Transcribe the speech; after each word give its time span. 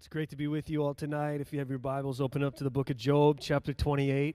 It's 0.00 0.08
great 0.08 0.30
to 0.30 0.36
be 0.36 0.46
with 0.46 0.70
you 0.70 0.82
all 0.82 0.94
tonight. 0.94 1.42
If 1.42 1.52
you 1.52 1.58
have 1.58 1.68
your 1.68 1.78
Bibles, 1.78 2.22
open 2.22 2.42
up 2.42 2.56
to 2.56 2.64
the 2.64 2.70
book 2.70 2.88
of 2.88 2.96
Job, 2.96 3.36
chapter 3.38 3.74
28. 3.74 4.34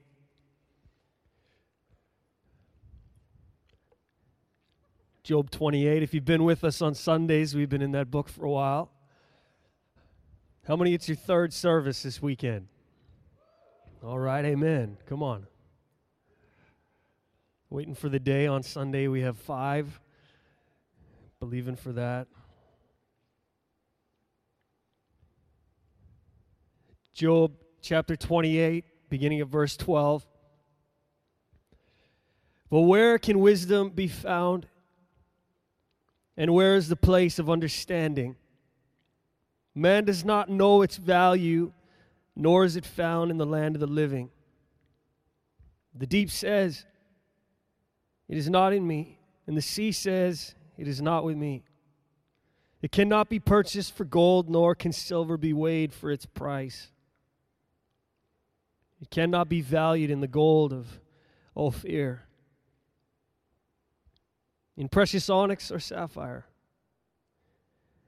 Job 5.24 5.50
28. 5.50 6.04
If 6.04 6.14
you've 6.14 6.24
been 6.24 6.44
with 6.44 6.64
us 6.64 6.84
on 6.84 6.94
Sundays, 6.94 7.56
we've 7.56 7.68
been 7.68 7.82
in 7.82 7.94
that 7.94 8.12
book 8.12 8.30
for 8.30 8.46
a 8.46 8.52
while. 8.52 8.92
How 10.68 10.76
many 10.76 10.94
it's 10.94 11.08
your 11.10 11.18
third 11.18 11.52
service 11.52 12.04
this 12.04 12.22
weekend? 12.22 12.68
All 14.04 14.20
right, 14.20 14.46
amen. 14.46 14.98
Come 15.08 15.24
on. 15.24 15.48
Waiting 17.72 17.96
for 17.96 18.08
the 18.08 18.20
day 18.20 18.46
on 18.46 18.62
Sunday, 18.62 19.08
we 19.08 19.22
have 19.22 19.40
five. 19.40 20.00
Believing 21.40 21.76
for 21.76 21.92
that. 21.94 22.28
Job 27.16 27.54
chapter 27.82 28.18
28, 28.18 28.84
beginning 29.08 29.40
of 29.40 29.48
verse 29.48 29.78
12. 29.78 30.28
But 32.70 32.82
where 32.82 33.18
can 33.18 33.40
wisdom 33.40 33.92
be 33.92 34.10
found? 34.10 34.68
And 36.36 36.54
where 36.54 36.76
is 36.76 36.90
the 36.90 36.98
place 36.98 37.40
of 37.40 37.50
understanding? 37.50 38.36
Man 39.74 40.04
does 40.04 40.26
not 40.26 40.50
know 40.50 40.82
its 40.82 40.98
value, 40.98 41.72
nor 42.36 42.66
is 42.66 42.76
it 42.76 42.86
found 42.86 43.32
in 43.32 43.38
the 43.38 43.46
land 43.46 43.78
of 43.78 43.80
the 43.80 43.88
living. 43.88 44.30
The 45.94 46.08
deep 46.08 46.30
says, 46.30 46.84
It 48.28 48.38
is 48.38 48.50
not 48.50 48.74
in 48.74 48.86
me. 48.86 49.20
And 49.48 49.56
the 49.56 49.62
sea 49.62 49.94
says, 49.94 50.54
It 50.78 50.86
is 50.86 51.02
not 51.02 51.24
with 51.24 51.38
me. 51.38 51.64
It 52.82 52.92
cannot 52.92 53.30
be 53.30 53.40
purchased 53.40 53.96
for 53.96 54.04
gold, 54.04 54.50
nor 54.50 54.76
can 54.76 54.92
silver 54.92 55.38
be 55.38 55.54
weighed 55.54 55.94
for 55.94 56.12
its 56.12 56.26
price. 56.26 56.92
It 59.06 59.12
cannot 59.12 59.50
be 59.50 59.62
valued 59.62 60.10
in 60.10 60.22
the 60.22 60.28
gold 60.28 60.74
of 60.74 61.00
Ophir, 61.56 62.24
in 64.76 64.90
precious 64.90 65.30
onyx 65.30 65.70
or 65.70 65.78
sapphire. 65.78 66.48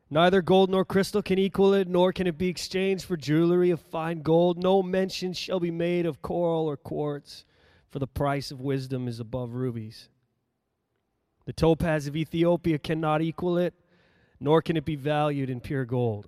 Neither 0.09 0.41
gold 0.41 0.71
nor 0.71 0.83
crystal 0.83 1.21
can 1.21 1.37
equal 1.37 1.75
it, 1.75 1.87
nor 1.87 2.11
can 2.11 2.25
it 2.25 2.39
be 2.39 2.47
exchanged 2.47 3.05
for 3.05 3.15
jewelry 3.15 3.69
of 3.69 3.79
fine 3.79 4.23
gold. 4.23 4.57
No 4.57 4.81
mention 4.81 5.33
shall 5.33 5.59
be 5.59 5.69
made 5.69 6.07
of 6.07 6.23
coral 6.23 6.65
or 6.65 6.77
quartz, 6.77 7.45
for 7.91 7.99
the 7.99 8.07
price 8.07 8.49
of 8.49 8.59
wisdom 8.59 9.07
is 9.07 9.19
above 9.19 9.53
rubies. 9.53 10.09
The 11.45 11.53
topaz 11.53 12.07
of 12.07 12.15
Ethiopia 12.15 12.79
cannot 12.79 13.21
equal 13.21 13.59
it, 13.59 13.75
nor 14.39 14.63
can 14.63 14.75
it 14.75 14.85
be 14.85 14.95
valued 14.95 15.51
in 15.51 15.61
pure 15.61 15.85
gold. 15.85 16.27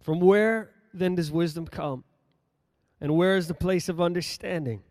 From 0.00 0.20
where 0.20 0.70
then 0.94 1.16
does 1.16 1.30
wisdom 1.30 1.66
come? 1.66 2.04
And 3.00 3.16
where 3.16 3.36
is 3.36 3.48
the 3.48 3.54
place 3.54 3.88
of 3.88 4.00
understanding? 4.00 4.82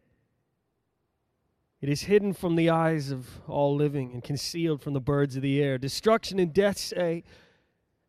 It 1.81 1.89
is 1.89 2.03
hidden 2.03 2.33
from 2.33 2.55
the 2.55 2.69
eyes 2.69 3.11
of 3.11 3.27
all 3.47 3.75
living 3.75 4.13
and 4.13 4.23
concealed 4.23 4.81
from 4.81 4.93
the 4.93 5.01
birds 5.01 5.35
of 5.35 5.41
the 5.41 5.61
air. 5.61 5.77
Destruction 5.77 6.39
and 6.39 6.53
death 6.53 6.77
say, 6.77 7.23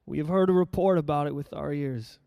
We 0.07 0.19
have 0.19 0.29
heard 0.29 0.49
a 0.49 0.55
report 0.55 0.97
about 0.97 1.27
it 1.27 1.35
with 1.35 1.53
our 1.53 1.73
ears. 1.73 2.19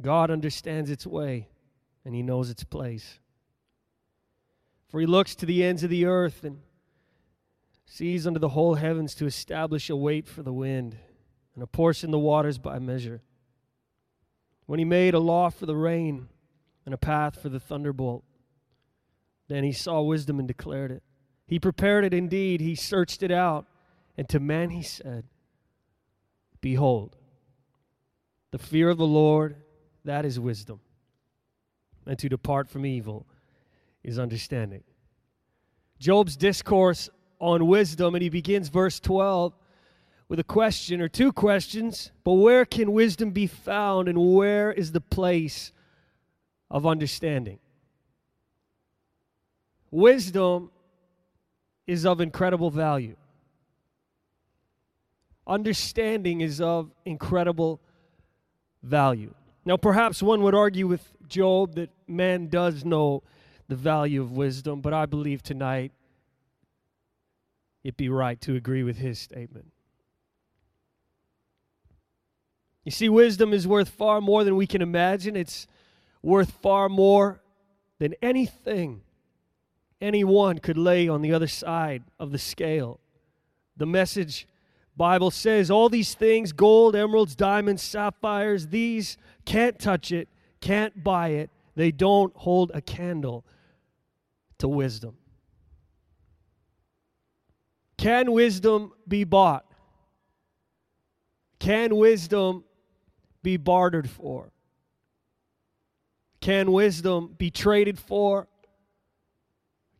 God 0.00 0.30
understands 0.30 0.90
its 0.90 1.06
way 1.06 1.48
and 2.04 2.14
he 2.14 2.22
knows 2.22 2.50
its 2.50 2.64
place. 2.64 3.20
For 4.88 5.00
he 5.00 5.06
looks 5.06 5.34
to 5.36 5.46
the 5.46 5.64
ends 5.64 5.82
of 5.82 5.90
the 5.90 6.04
earth 6.04 6.44
and 6.44 6.60
sees 7.86 8.26
under 8.26 8.38
the 8.38 8.50
whole 8.50 8.74
heavens 8.74 9.14
to 9.14 9.26
establish 9.26 9.88
a 9.88 9.96
weight 9.96 10.26
for 10.26 10.42
the 10.42 10.52
wind 10.52 10.96
and 11.54 11.62
apportion 11.62 12.10
the 12.10 12.18
waters 12.18 12.58
by 12.58 12.78
measure. 12.78 13.22
When 14.66 14.78
he 14.78 14.84
made 14.84 15.14
a 15.14 15.18
law 15.18 15.50
for 15.50 15.66
the 15.66 15.76
rain 15.76 16.28
and 16.84 16.94
a 16.94 16.98
path 16.98 17.40
for 17.40 17.48
the 17.48 17.60
thunderbolt, 17.60 18.24
then 19.48 19.64
he 19.64 19.72
saw 19.72 20.00
wisdom 20.00 20.38
and 20.38 20.48
declared 20.48 20.90
it. 20.90 21.02
He 21.46 21.58
prepared 21.58 22.04
it 22.04 22.14
indeed, 22.14 22.60
he 22.60 22.74
searched 22.74 23.22
it 23.22 23.30
out, 23.30 23.66
and 24.16 24.28
to 24.30 24.40
man 24.40 24.70
he 24.70 24.82
said, 24.82 25.24
Behold, 26.60 27.16
the 28.50 28.58
fear 28.58 28.88
of 28.88 28.96
the 28.96 29.06
Lord, 29.06 29.56
that 30.04 30.24
is 30.24 30.40
wisdom, 30.40 30.80
and 32.06 32.18
to 32.18 32.28
depart 32.28 32.70
from 32.70 32.86
evil 32.86 33.26
is 34.02 34.18
understanding. 34.18 34.84
Job's 35.98 36.36
discourse 36.36 37.10
on 37.38 37.66
wisdom, 37.66 38.14
and 38.14 38.22
he 38.22 38.30
begins 38.30 38.68
verse 38.68 39.00
12 39.00 39.54
with 40.34 40.40
a 40.40 40.52
question 40.52 41.00
or 41.00 41.06
two 41.06 41.32
questions. 41.32 42.10
But 42.24 42.32
where 42.32 42.64
can 42.64 42.90
wisdom 42.90 43.30
be 43.30 43.46
found, 43.46 44.08
and 44.08 44.34
where 44.34 44.72
is 44.72 44.90
the 44.90 45.00
place 45.00 45.70
of 46.68 46.84
understanding? 46.84 47.60
Wisdom 49.92 50.72
is 51.86 52.04
of 52.04 52.20
incredible 52.20 52.72
value. 52.72 53.14
Understanding 55.46 56.40
is 56.40 56.60
of 56.60 56.90
incredible 57.04 57.80
value. 58.82 59.34
Now, 59.64 59.76
perhaps 59.76 60.20
one 60.20 60.42
would 60.42 60.56
argue 60.56 60.88
with 60.88 61.12
Job 61.28 61.76
that 61.76 61.90
man 62.08 62.48
does 62.48 62.84
know 62.84 63.22
the 63.68 63.76
value 63.76 64.20
of 64.20 64.32
wisdom, 64.32 64.80
but 64.80 64.92
I 64.92 65.06
believe 65.06 65.44
tonight 65.44 65.92
it'd 67.84 67.96
be 67.96 68.08
right 68.08 68.40
to 68.40 68.56
agree 68.56 68.82
with 68.82 68.96
his 68.96 69.20
statement. 69.20 69.70
You 72.84 72.90
see, 72.90 73.08
wisdom 73.08 73.52
is 73.52 73.66
worth 73.66 73.88
far 73.88 74.20
more 74.20 74.44
than 74.44 74.56
we 74.56 74.66
can 74.66 74.82
imagine, 74.82 75.36
it's 75.36 75.66
worth 76.22 76.50
far 76.62 76.88
more 76.88 77.40
than 77.98 78.14
anything 78.20 79.02
anyone 80.00 80.58
could 80.58 80.76
lay 80.76 81.08
on 81.08 81.22
the 81.22 81.32
other 81.32 81.46
side 81.46 82.02
of 82.18 82.30
the 82.30 82.38
scale. 82.38 83.00
The 83.76 83.86
message 83.86 84.46
Bible 84.96 85.30
says 85.30 85.70
all 85.70 85.88
these 85.88 86.14
things 86.14 86.52
gold, 86.52 86.94
emeralds, 86.94 87.34
diamonds, 87.34 87.82
sapphires 87.82 88.68
these 88.68 89.16
can't 89.44 89.78
touch 89.78 90.12
it, 90.12 90.28
can't 90.60 91.02
buy 91.02 91.28
it. 91.28 91.50
They 91.74 91.90
don't 91.90 92.34
hold 92.36 92.70
a 92.74 92.80
candle 92.80 93.44
to 94.58 94.68
wisdom. 94.68 95.16
Can 97.96 98.30
wisdom 98.32 98.92
be 99.08 99.24
bought? 99.24 99.64
Can 101.58 101.96
wisdom 101.96 102.64
be 103.44 103.56
bartered 103.56 104.10
for? 104.10 104.50
Can 106.40 106.72
wisdom 106.72 107.36
be 107.38 107.52
traded 107.52 108.00
for? 108.00 108.48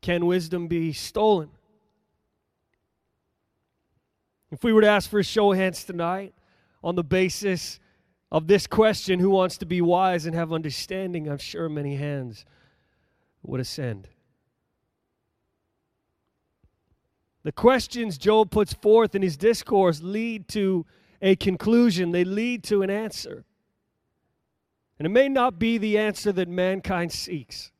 Can 0.00 0.26
wisdom 0.26 0.66
be 0.66 0.92
stolen? 0.92 1.50
If 4.50 4.64
we 4.64 4.72
were 4.72 4.80
to 4.80 4.88
ask 4.88 5.08
for 5.08 5.20
a 5.20 5.24
show 5.24 5.52
of 5.52 5.58
hands 5.58 5.84
tonight 5.84 6.34
on 6.82 6.96
the 6.96 7.04
basis 7.04 7.78
of 8.30 8.46
this 8.46 8.66
question, 8.66 9.20
who 9.20 9.30
wants 9.30 9.58
to 9.58 9.66
be 9.66 9.80
wise 9.80 10.26
and 10.26 10.34
have 10.34 10.52
understanding, 10.52 11.28
I'm 11.28 11.38
sure 11.38 11.68
many 11.68 11.96
hands 11.96 12.44
would 13.42 13.60
ascend. 13.60 14.08
The 17.44 17.52
questions 17.52 18.18
Job 18.18 18.50
puts 18.50 18.72
forth 18.72 19.14
in 19.14 19.22
his 19.22 19.36
discourse 19.36 20.02
lead 20.02 20.48
to 20.48 20.86
a 21.24 21.34
conclusion, 21.34 22.12
they 22.12 22.22
lead 22.22 22.62
to 22.64 22.82
an 22.82 22.90
answer. 22.90 23.46
And 24.98 25.06
it 25.06 25.10
may 25.10 25.28
not 25.28 25.58
be 25.58 25.78
the 25.78 25.98
answer 25.98 26.30
that 26.32 26.48
mankind 26.48 27.12
seeks. 27.12 27.72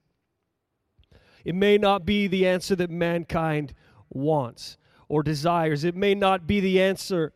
It 1.45 1.55
may 1.55 1.77
not 1.77 2.07
be 2.07 2.27
the 2.27 2.49
answer 2.49 2.75
that 2.77 2.91
mankind 2.91 3.75
wants 4.09 4.79
or 5.09 5.23
desires. 5.23 5.85
It 5.85 5.95
may 5.95 6.15
not 6.15 6.47
be 6.47 6.59
the 6.59 6.81
answer 6.81 7.35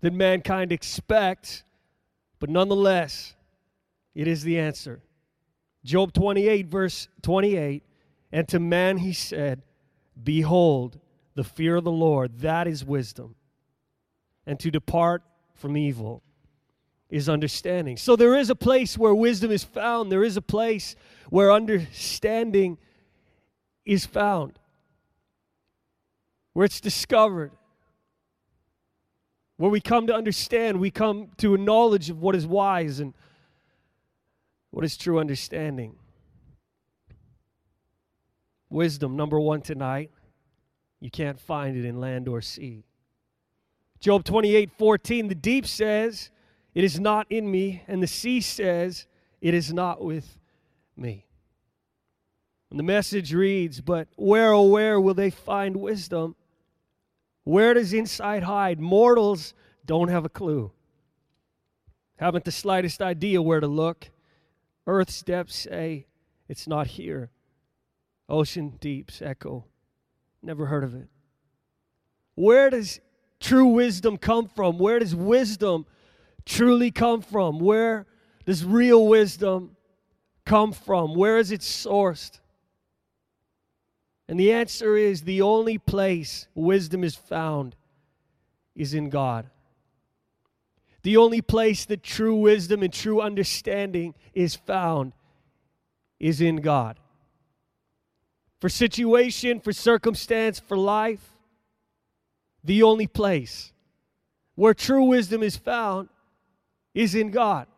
that 0.00 0.12
mankind 0.12 0.70
expects, 0.70 1.64
but 2.38 2.48
nonetheless, 2.48 3.34
it 4.14 4.28
is 4.28 4.44
the 4.44 4.60
answer. 4.60 5.02
Job 5.84 6.12
28, 6.12 6.68
verse 6.68 7.08
28 7.22 7.82
And 8.30 8.46
to 8.46 8.60
man 8.60 8.98
he 8.98 9.12
said, 9.12 9.62
Behold, 10.22 11.00
the 11.34 11.44
fear 11.44 11.74
of 11.74 11.84
the 11.84 11.90
Lord, 11.90 12.38
that 12.38 12.68
is 12.68 12.84
wisdom, 12.84 13.34
and 14.46 14.58
to 14.60 14.70
depart 14.70 15.22
from 15.54 15.76
evil 15.76 16.22
is 17.10 17.28
understanding. 17.28 17.96
So 17.96 18.16
there 18.16 18.36
is 18.36 18.50
a 18.50 18.54
place 18.54 18.98
where 18.98 19.14
wisdom 19.14 19.50
is 19.50 19.64
found, 19.64 20.10
there 20.10 20.24
is 20.24 20.36
a 20.36 20.42
place 20.42 20.96
where 21.30 21.52
understanding 21.52 22.78
is 23.84 24.06
found, 24.06 24.58
where 26.52 26.64
it's 26.64 26.80
discovered, 26.80 27.52
where 29.56 29.70
we 29.70 29.80
come 29.80 30.06
to 30.08 30.14
understand, 30.14 30.80
we 30.80 30.90
come 30.90 31.30
to 31.38 31.54
a 31.54 31.58
knowledge 31.58 32.10
of 32.10 32.20
what 32.20 32.34
is 32.34 32.46
wise 32.46 33.00
and 33.00 33.14
what 34.70 34.84
is 34.84 34.96
true 34.96 35.18
understanding. 35.18 35.96
Wisdom, 38.68 39.16
number 39.16 39.40
one 39.40 39.62
tonight, 39.62 40.10
you 41.00 41.10
can't 41.10 41.40
find 41.40 41.76
it 41.76 41.84
in 41.84 42.00
land 42.00 42.28
or 42.28 42.40
sea. 42.40 42.84
Job 44.00 44.24
28 44.24 44.70
14, 44.72 45.28
the 45.28 45.34
deep 45.34 45.66
says, 45.66 46.30
It 46.74 46.84
is 46.84 47.00
not 47.00 47.26
in 47.30 47.50
me, 47.50 47.82
and 47.88 48.02
the 48.02 48.06
sea 48.06 48.40
says, 48.40 49.06
It 49.40 49.54
is 49.54 49.72
not 49.72 50.02
with 50.02 50.38
me. 50.96 51.26
And 52.70 52.78
the 52.78 52.84
message 52.84 53.32
reads, 53.32 53.80
But 53.80 54.08
where, 54.16 54.52
oh, 54.52 54.64
where 54.64 55.00
will 55.00 55.14
they 55.14 55.30
find 55.30 55.76
wisdom? 55.76 56.36
Where 57.44 57.74
does 57.74 57.92
insight 57.92 58.42
hide? 58.42 58.80
Mortals 58.80 59.54
don't 59.84 60.08
have 60.08 60.24
a 60.24 60.28
clue. 60.28 60.72
Haven't 62.16 62.44
the 62.44 62.52
slightest 62.52 63.00
idea 63.00 63.40
where 63.40 63.60
to 63.60 63.66
look. 63.66 64.10
Earth's 64.86 65.22
depths 65.22 65.56
say, 65.56 66.06
It's 66.48 66.66
not 66.66 66.88
here. 66.88 67.30
Ocean 68.28 68.76
deeps 68.80 69.22
echo, 69.22 69.64
Never 70.42 70.66
heard 70.66 70.84
of 70.84 70.94
it. 70.94 71.08
Where 72.34 72.68
does 72.70 73.00
true 73.46 73.66
wisdom 73.66 74.16
come 74.16 74.48
from? 74.48 74.76
Where 74.76 74.98
does 74.98 75.14
wisdom 75.14 75.86
truly 76.44 76.90
come 76.90 77.22
from? 77.22 77.60
Where 77.60 78.06
does 78.44 78.64
real 78.64 79.06
wisdom 79.06 79.76
come 80.44 80.72
from? 80.72 81.14
Where 81.14 81.38
is 81.38 81.52
it 81.52 81.60
sourced? 81.60 82.40
And 84.28 84.40
the 84.40 84.52
answer 84.52 84.96
is 84.96 85.22
the 85.22 85.42
only 85.42 85.78
place 85.78 86.48
wisdom 86.56 87.04
is 87.04 87.14
found 87.14 87.76
is 88.74 88.94
in 88.94 89.10
God. 89.10 89.48
The 91.02 91.16
only 91.16 91.40
place 91.40 91.84
that 91.84 92.02
true 92.02 92.34
wisdom 92.34 92.82
and 92.82 92.92
true 92.92 93.20
understanding 93.20 94.14
is 94.34 94.56
found 94.56 95.12
is 96.18 96.40
in 96.40 96.56
God. 96.56 96.98
For 98.60 98.68
situation, 98.68 99.60
for 99.60 99.72
circumstance, 99.72 100.58
for 100.58 100.76
life, 100.76 101.35
the 102.66 102.82
only 102.82 103.06
place 103.06 103.72
where 104.56 104.74
true 104.74 105.04
wisdom 105.04 105.42
is 105.42 105.56
found 105.56 106.08
is 106.94 107.14
in 107.14 107.30
God. 107.30 107.68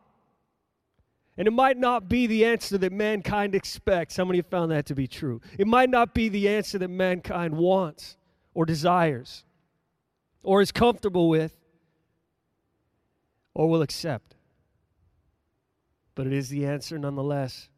And 1.37 1.47
it 1.47 1.53
might 1.53 1.77
not 1.77 2.09
be 2.09 2.27
the 2.27 2.45
answer 2.45 2.79
that 2.79 2.93
mankind 2.93 3.55
expects. 3.55 4.17
How 4.17 4.25
many 4.25 4.39
have 4.39 4.47
found 4.47 4.73
that 4.73 4.87
to 4.87 4.95
be 4.95 5.07
true? 5.07 5.41
It 5.57 5.67
might 5.67 5.91
not 5.91 6.15
be 6.15 6.29
the 6.29 6.49
answer 6.49 6.79
that 6.79 6.89
mankind 6.89 7.57
wants 7.57 8.17
or 8.55 8.65
desires 8.65 9.45
or 10.43 10.61
is 10.63 10.73
comfortable 10.73 11.29
with 11.29 11.55
or 13.55 13.69
will 13.69 13.83
accept. 13.83 14.35
But 16.15 16.27
it 16.27 16.33
is 16.33 16.49
the 16.49 16.67
answer 16.67 16.99
nonetheless. 16.99 17.69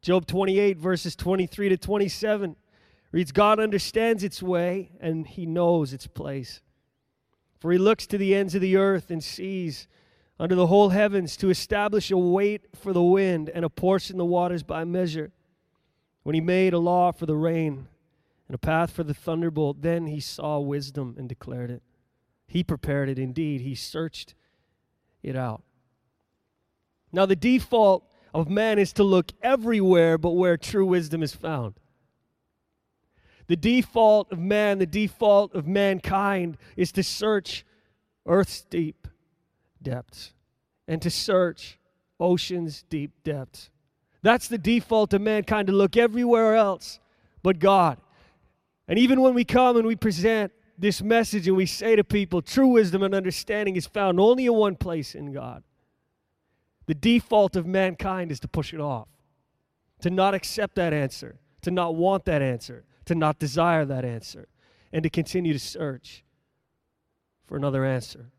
Job 0.00 0.26
28, 0.26 0.78
verses 0.78 1.16
23 1.16 1.70
to 1.70 1.76
27 1.76 2.56
reads 3.14 3.30
God 3.30 3.60
understands 3.60 4.24
its 4.24 4.42
way 4.42 4.90
and 5.00 5.24
he 5.24 5.46
knows 5.46 5.92
its 5.92 6.08
place. 6.08 6.60
For 7.60 7.70
he 7.70 7.78
looks 7.78 8.08
to 8.08 8.18
the 8.18 8.34
ends 8.34 8.56
of 8.56 8.60
the 8.60 8.76
earth 8.76 9.08
and 9.08 9.22
sees 9.22 9.86
under 10.36 10.56
the 10.56 10.66
whole 10.66 10.88
heavens 10.88 11.36
to 11.36 11.48
establish 11.48 12.10
a 12.10 12.18
weight 12.18 12.66
for 12.74 12.92
the 12.92 13.04
wind 13.04 13.48
and 13.48 13.64
apportion 13.64 14.18
the 14.18 14.24
waters 14.24 14.64
by 14.64 14.82
measure. 14.82 15.30
When 16.24 16.34
he 16.34 16.40
made 16.40 16.72
a 16.72 16.78
law 16.80 17.12
for 17.12 17.24
the 17.24 17.36
rain 17.36 17.86
and 18.48 18.54
a 18.56 18.58
path 18.58 18.90
for 18.90 19.04
the 19.04 19.14
thunderbolt, 19.14 19.80
then 19.80 20.08
he 20.08 20.18
saw 20.18 20.58
wisdom 20.58 21.14
and 21.16 21.28
declared 21.28 21.70
it. 21.70 21.84
He 22.48 22.64
prepared 22.64 23.08
it 23.08 23.18
indeed, 23.20 23.60
he 23.60 23.76
searched 23.76 24.34
it 25.22 25.36
out. 25.36 25.62
Now, 27.12 27.26
the 27.26 27.36
default 27.36 28.10
of 28.34 28.50
man 28.50 28.80
is 28.80 28.92
to 28.94 29.04
look 29.04 29.30
everywhere 29.40 30.18
but 30.18 30.32
where 30.32 30.56
true 30.56 30.84
wisdom 30.84 31.22
is 31.22 31.32
found. 31.32 31.74
The 33.46 33.56
default 33.56 34.32
of 34.32 34.38
man, 34.38 34.78
the 34.78 34.86
default 34.86 35.54
of 35.54 35.66
mankind 35.66 36.56
is 36.76 36.92
to 36.92 37.02
search 37.02 37.64
earth's 38.26 38.62
deep 38.62 39.06
depths 39.82 40.32
and 40.88 41.00
to 41.02 41.10
search 41.10 41.78
ocean's 42.18 42.84
deep 42.88 43.22
depths. 43.22 43.70
That's 44.22 44.48
the 44.48 44.58
default 44.58 45.12
of 45.12 45.20
mankind 45.20 45.66
to 45.66 45.72
look 45.72 45.96
everywhere 45.96 46.56
else 46.56 47.00
but 47.42 47.58
God. 47.58 47.98
And 48.88 48.98
even 48.98 49.20
when 49.20 49.34
we 49.34 49.44
come 49.44 49.76
and 49.76 49.86
we 49.86 49.96
present 49.96 50.52
this 50.78 51.02
message 51.02 51.46
and 51.46 51.56
we 51.56 51.66
say 51.66 51.96
to 51.96 52.04
people, 52.04 52.42
true 52.42 52.68
wisdom 52.68 53.02
and 53.02 53.14
understanding 53.14 53.76
is 53.76 53.86
found 53.86 54.18
only 54.18 54.46
in 54.46 54.54
one 54.54 54.76
place 54.76 55.14
in 55.14 55.32
God. 55.32 55.62
The 56.86 56.94
default 56.94 57.56
of 57.56 57.66
mankind 57.66 58.30
is 58.30 58.40
to 58.40 58.48
push 58.48 58.74
it 58.74 58.80
off, 58.80 59.08
to 60.00 60.10
not 60.10 60.34
accept 60.34 60.74
that 60.76 60.92
answer, 60.92 61.38
to 61.62 61.70
not 61.70 61.94
want 61.94 62.24
that 62.26 62.42
answer, 62.42 62.84
to 63.06 63.14
not 63.14 63.38
desire 63.38 63.84
that 63.84 64.04
answer, 64.04 64.48
and 64.92 65.02
to 65.02 65.10
continue 65.10 65.52
to 65.52 65.58
search 65.58 66.24
for 67.46 67.56
another 67.56 67.84
answer. 67.84 68.30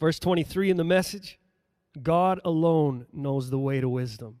Verse 0.00 0.18
23 0.18 0.70
in 0.70 0.76
the 0.76 0.84
message 0.84 1.38
God 2.02 2.40
alone 2.44 3.06
knows 3.12 3.50
the 3.50 3.58
way 3.58 3.80
to 3.80 3.88
wisdom. 3.88 4.40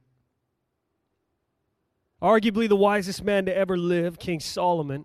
Arguably 2.20 2.68
the 2.68 2.76
wisest 2.76 3.22
man 3.22 3.46
to 3.46 3.56
ever 3.56 3.76
live, 3.76 4.18
King 4.18 4.40
Solomon, 4.40 5.04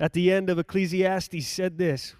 at 0.00 0.14
the 0.14 0.32
end 0.32 0.50
of 0.50 0.58
Ecclesiastes 0.58 1.46
said 1.46 1.78
this 1.78 2.14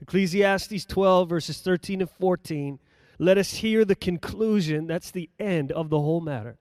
Ecclesiastes 0.00 0.84
12, 0.84 1.28
verses 1.28 1.60
13 1.60 2.00
and 2.00 2.10
14. 2.10 2.78
Let 3.18 3.38
us 3.38 3.54
hear 3.54 3.84
the 3.84 3.94
conclusion. 3.94 4.86
That's 4.86 5.10
the 5.10 5.30
end 5.38 5.70
of 5.72 5.88
the 5.88 6.00
whole 6.00 6.20
matter. 6.20 6.58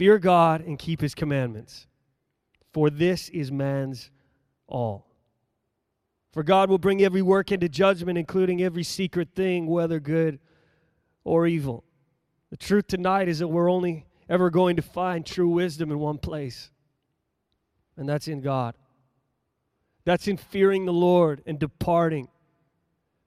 Fear 0.00 0.18
God 0.18 0.62
and 0.62 0.78
keep 0.78 1.02
his 1.02 1.14
commandments, 1.14 1.86
for 2.72 2.88
this 2.88 3.28
is 3.28 3.52
man's 3.52 4.10
all. 4.66 5.06
For 6.32 6.42
God 6.42 6.70
will 6.70 6.78
bring 6.78 7.02
every 7.02 7.20
work 7.20 7.52
into 7.52 7.68
judgment, 7.68 8.16
including 8.16 8.62
every 8.62 8.82
secret 8.82 9.34
thing, 9.34 9.66
whether 9.66 10.00
good 10.00 10.38
or 11.22 11.46
evil. 11.46 11.84
The 12.48 12.56
truth 12.56 12.86
tonight 12.86 13.28
is 13.28 13.40
that 13.40 13.48
we're 13.48 13.70
only 13.70 14.06
ever 14.26 14.48
going 14.48 14.76
to 14.76 14.82
find 14.82 15.26
true 15.26 15.50
wisdom 15.50 15.90
in 15.90 15.98
one 15.98 16.16
place, 16.16 16.70
and 17.98 18.08
that's 18.08 18.26
in 18.26 18.40
God. 18.40 18.76
That's 20.06 20.28
in 20.28 20.38
fearing 20.38 20.86
the 20.86 20.94
Lord 20.94 21.42
and 21.44 21.58
departing 21.58 22.28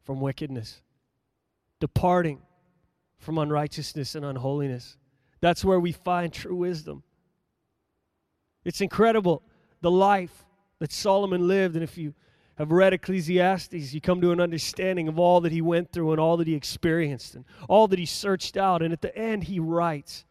from 0.01 0.21
wickedness, 0.21 0.81
departing 1.79 2.41
from 3.19 3.37
unrighteousness 3.37 4.15
and 4.15 4.25
unholiness. 4.25 4.97
That's 5.43 5.65
where 5.65 5.81
we 5.81 5.91
find 5.91 6.31
true 6.31 6.55
wisdom. 6.55 7.03
It's 8.63 8.79
incredible 8.79 9.43
the 9.81 9.91
life 9.91 10.45
that 10.79 10.93
Solomon 10.93 11.49
lived. 11.49 11.75
And 11.75 11.83
if 11.83 11.97
you 11.97 12.13
have 12.57 12.71
read 12.71 12.93
Ecclesiastes, 12.93 13.93
you 13.93 13.99
come 13.99 14.21
to 14.21 14.31
an 14.31 14.39
understanding 14.39 15.09
of 15.09 15.19
all 15.19 15.41
that 15.41 15.51
he 15.51 15.59
went 15.59 15.91
through 15.91 16.11
and 16.11 16.21
all 16.21 16.37
that 16.37 16.47
he 16.47 16.55
experienced 16.55 17.35
and 17.35 17.43
all 17.67 17.89
that 17.89 17.99
he 17.99 18.05
searched 18.05 18.55
out. 18.55 18.81
And 18.81 18.93
at 18.93 19.01
the 19.01 19.13
end, 19.17 19.43
he 19.43 19.59
writes, 19.59 20.23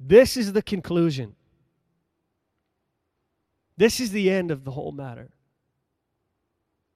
This 0.00 0.34
is 0.38 0.54
the 0.54 0.62
conclusion. 0.62 1.36
This 3.76 4.00
is 4.00 4.12
the 4.12 4.30
end 4.30 4.50
of 4.50 4.64
the 4.64 4.70
whole 4.70 4.92
matter. 4.92 5.28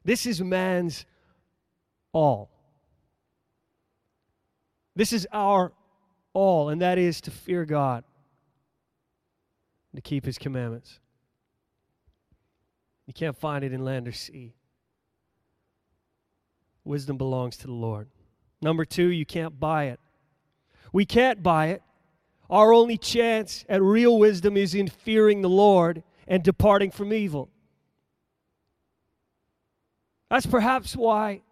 This 0.06 0.24
is 0.24 0.40
man's 0.40 1.04
all. 2.14 2.50
This 4.96 5.12
is 5.12 5.28
our 5.34 5.74
all, 6.34 6.68
and 6.68 6.80
that 6.80 6.98
is 6.98 7.20
to 7.22 7.30
fear 7.30 7.64
God 7.64 8.04
and 9.92 10.02
to 10.02 10.08
keep 10.08 10.24
his 10.24 10.38
commandments. 10.38 11.00
You 13.06 13.12
can't 13.12 13.36
find 13.36 13.64
it 13.64 13.72
in 13.72 13.84
land 13.84 14.08
or 14.08 14.12
sea. 14.12 14.54
Wisdom 16.84 17.16
belongs 17.16 17.56
to 17.58 17.66
the 17.66 17.72
Lord. 17.72 18.08
Number 18.60 18.84
two, 18.84 19.08
you 19.08 19.26
can't 19.26 19.58
buy 19.58 19.84
it. 19.84 20.00
We 20.92 21.04
can't 21.04 21.42
buy 21.42 21.68
it. 21.68 21.82
Our 22.50 22.72
only 22.72 22.98
chance 22.98 23.64
at 23.68 23.82
real 23.82 24.18
wisdom 24.18 24.56
is 24.56 24.74
in 24.74 24.88
fearing 24.88 25.42
the 25.42 25.48
Lord 25.48 26.02
and 26.28 26.42
departing 26.42 26.90
from 26.90 27.12
evil. 27.12 27.48
That's 30.30 30.46
perhaps 30.46 30.96
why 30.96 31.42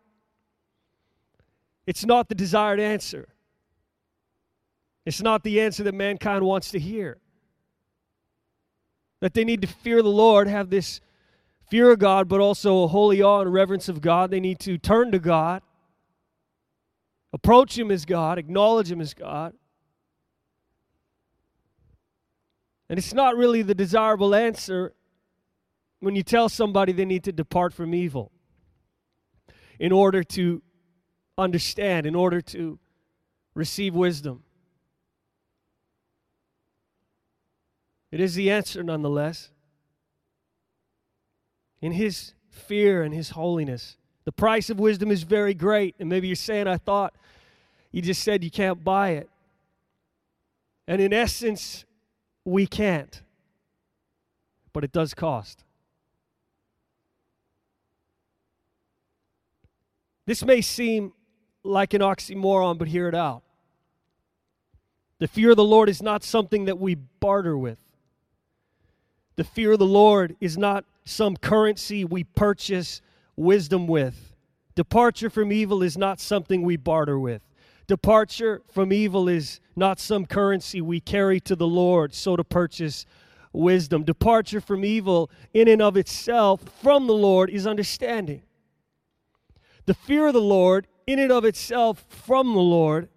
it's 1.86 2.04
not 2.04 2.28
the 2.28 2.34
desired 2.34 2.80
answer. 2.80 3.28
It's 5.10 5.20
not 5.20 5.42
the 5.42 5.60
answer 5.60 5.82
that 5.82 5.92
mankind 5.92 6.44
wants 6.44 6.70
to 6.70 6.78
hear. 6.78 7.18
That 9.18 9.34
they 9.34 9.42
need 9.42 9.60
to 9.62 9.66
fear 9.66 10.02
the 10.02 10.08
Lord, 10.08 10.46
have 10.46 10.70
this 10.70 11.00
fear 11.68 11.90
of 11.90 11.98
God, 11.98 12.28
but 12.28 12.38
also 12.38 12.84
a 12.84 12.86
holy 12.86 13.20
awe 13.20 13.40
and 13.40 13.52
reverence 13.52 13.88
of 13.88 14.00
God. 14.00 14.30
They 14.30 14.38
need 14.38 14.60
to 14.60 14.78
turn 14.78 15.10
to 15.10 15.18
God, 15.18 15.62
approach 17.32 17.76
Him 17.76 17.90
as 17.90 18.04
God, 18.04 18.38
acknowledge 18.38 18.88
Him 18.88 19.00
as 19.00 19.12
God. 19.12 19.54
And 22.88 22.96
it's 22.96 23.12
not 23.12 23.34
really 23.34 23.62
the 23.62 23.74
desirable 23.74 24.32
answer 24.32 24.94
when 25.98 26.14
you 26.14 26.22
tell 26.22 26.48
somebody 26.48 26.92
they 26.92 27.04
need 27.04 27.24
to 27.24 27.32
depart 27.32 27.74
from 27.74 27.96
evil 27.96 28.30
in 29.80 29.90
order 29.90 30.22
to 30.22 30.62
understand, 31.36 32.06
in 32.06 32.14
order 32.14 32.40
to 32.42 32.78
receive 33.56 33.92
wisdom. 33.96 34.44
It 38.10 38.20
is 38.20 38.34
the 38.34 38.50
answer 38.50 38.82
nonetheless. 38.82 39.50
in 41.80 41.92
His 41.92 42.34
fear 42.48 43.02
and 43.02 43.14
His 43.14 43.30
holiness. 43.30 43.96
The 44.24 44.32
price 44.32 44.68
of 44.70 44.78
wisdom 44.78 45.10
is 45.10 45.22
very 45.22 45.54
great. 45.54 45.94
And 45.98 46.08
maybe 46.08 46.26
you're 46.26 46.36
saying, 46.36 46.66
I 46.66 46.76
thought 46.76 47.14
you 47.90 48.02
just 48.02 48.22
said 48.22 48.44
you 48.44 48.50
can't 48.50 48.84
buy 48.84 49.10
it. 49.10 49.30
And 50.86 51.00
in 51.00 51.12
essence, 51.12 51.84
we 52.44 52.66
can't. 52.66 53.22
But 54.72 54.84
it 54.84 54.92
does 54.92 55.14
cost. 55.14 55.64
This 60.26 60.44
may 60.44 60.60
seem 60.60 61.12
like 61.64 61.94
an 61.94 62.02
oxymoron, 62.02 62.78
but 62.78 62.88
hear 62.88 63.08
it 63.08 63.14
out. 63.14 63.42
The 65.18 65.28
fear 65.28 65.50
of 65.50 65.56
the 65.56 65.64
Lord 65.64 65.88
is 65.88 66.02
not 66.02 66.22
something 66.22 66.66
that 66.66 66.78
we 66.78 66.94
barter 66.94 67.56
with. 67.56 67.78
The 69.36 69.44
fear 69.44 69.72
of 69.72 69.78
the 69.78 69.86
Lord 69.86 70.36
is 70.40 70.58
not 70.58 70.84
some 71.04 71.36
currency 71.36 72.04
we 72.04 72.24
purchase 72.24 73.00
wisdom 73.36 73.86
with. 73.86 74.34
Departure 74.74 75.30
from 75.30 75.52
evil 75.52 75.82
is 75.82 75.96
not 75.96 76.20
something 76.20 76.62
we 76.62 76.76
barter 76.76 77.18
with. 77.18 77.42
Departure 77.86 78.62
from 78.70 78.92
evil 78.92 79.28
is 79.28 79.60
not 79.74 79.98
some 79.98 80.24
currency 80.24 80.80
we 80.80 81.00
carry 81.00 81.40
to 81.40 81.56
the 81.56 81.66
Lord 81.66 82.14
so 82.14 82.36
to 82.36 82.44
purchase 82.44 83.04
wisdom. 83.52 84.04
Departure 84.04 84.60
from 84.60 84.84
evil, 84.84 85.30
in 85.52 85.68
and 85.68 85.82
of 85.82 85.96
itself, 85.96 86.62
from 86.82 87.06
the 87.06 87.14
Lord 87.14 87.50
is 87.50 87.66
understanding. 87.66 88.42
The 89.86 89.94
fear 89.94 90.28
of 90.28 90.34
the 90.34 90.40
Lord, 90.40 90.86
in 91.06 91.18
and 91.18 91.32
of 91.32 91.44
itself, 91.44 92.04
from 92.08 92.54
the 92.54 92.60
Lord, 92.60 93.08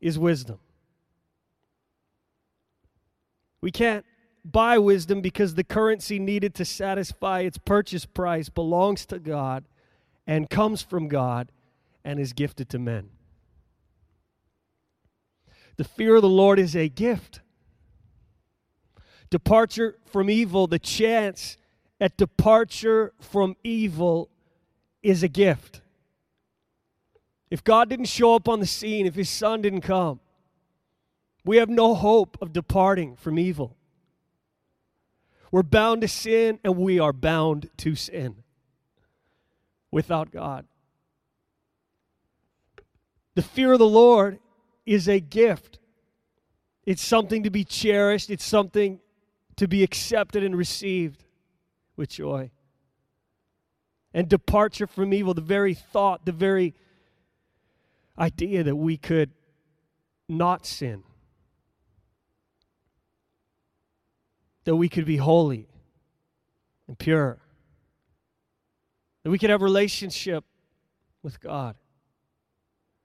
is 0.00 0.18
wisdom. 0.18 0.58
We 3.60 3.70
can't 3.70 4.06
buy 4.52 4.78
wisdom 4.78 5.20
because 5.20 5.54
the 5.54 5.64
currency 5.64 6.18
needed 6.18 6.54
to 6.54 6.64
satisfy 6.64 7.40
its 7.40 7.58
purchase 7.58 8.06
price 8.06 8.48
belongs 8.48 9.06
to 9.06 9.18
God 9.18 9.64
and 10.26 10.48
comes 10.50 10.82
from 10.82 11.08
God 11.08 11.50
and 12.04 12.20
is 12.20 12.32
gifted 12.32 12.68
to 12.70 12.78
men. 12.78 13.10
The 15.76 15.84
fear 15.84 16.16
of 16.16 16.22
the 16.22 16.28
Lord 16.28 16.58
is 16.58 16.74
a 16.74 16.88
gift. 16.88 17.40
Departure 19.30 19.96
from 20.06 20.30
evil, 20.30 20.66
the 20.66 20.78
chance 20.78 21.56
at 22.00 22.16
departure 22.16 23.12
from 23.20 23.56
evil 23.64 24.30
is 25.02 25.22
a 25.22 25.28
gift. 25.28 25.82
If 27.50 27.62
God 27.62 27.88
didn't 27.88 28.06
show 28.06 28.34
up 28.34 28.48
on 28.48 28.60
the 28.60 28.66
scene, 28.66 29.06
if 29.06 29.14
His 29.14 29.30
Son 29.30 29.62
didn't 29.62 29.82
come, 29.82 30.20
we 31.44 31.58
have 31.58 31.68
no 31.68 31.94
hope 31.94 32.36
of 32.40 32.52
departing 32.52 33.16
from 33.16 33.38
evil. 33.38 33.76
We're 35.50 35.62
bound 35.62 36.02
to 36.02 36.08
sin, 36.08 36.58
and 36.64 36.76
we 36.76 36.98
are 36.98 37.12
bound 37.12 37.70
to 37.78 37.94
sin 37.94 38.42
without 39.90 40.30
God. 40.30 40.66
The 43.34 43.42
fear 43.42 43.72
of 43.72 43.78
the 43.78 43.86
Lord 43.86 44.38
is 44.84 45.08
a 45.08 45.20
gift. 45.20 45.78
It's 46.84 47.02
something 47.02 47.42
to 47.42 47.50
be 47.50 47.64
cherished, 47.64 48.30
it's 48.30 48.44
something 48.44 49.00
to 49.56 49.66
be 49.66 49.82
accepted 49.82 50.44
and 50.44 50.56
received 50.56 51.24
with 51.96 52.10
joy. 52.10 52.50
And 54.14 54.28
departure 54.28 54.86
from 54.86 55.12
evil, 55.12 55.34
the 55.34 55.40
very 55.40 55.74
thought, 55.74 56.24
the 56.24 56.32
very 56.32 56.74
idea 58.18 58.62
that 58.62 58.76
we 58.76 58.96
could 58.96 59.30
not 60.28 60.64
sin, 60.64 61.02
that 64.66 64.74
we 64.74 64.88
could 64.88 65.04
be 65.06 65.16
holy 65.16 65.68
and 66.88 66.98
pure, 66.98 67.38
that 69.22 69.30
we 69.30 69.38
could 69.38 69.48
have 69.48 69.62
relationship 69.62 70.44
with 71.22 71.40
God. 71.40 71.76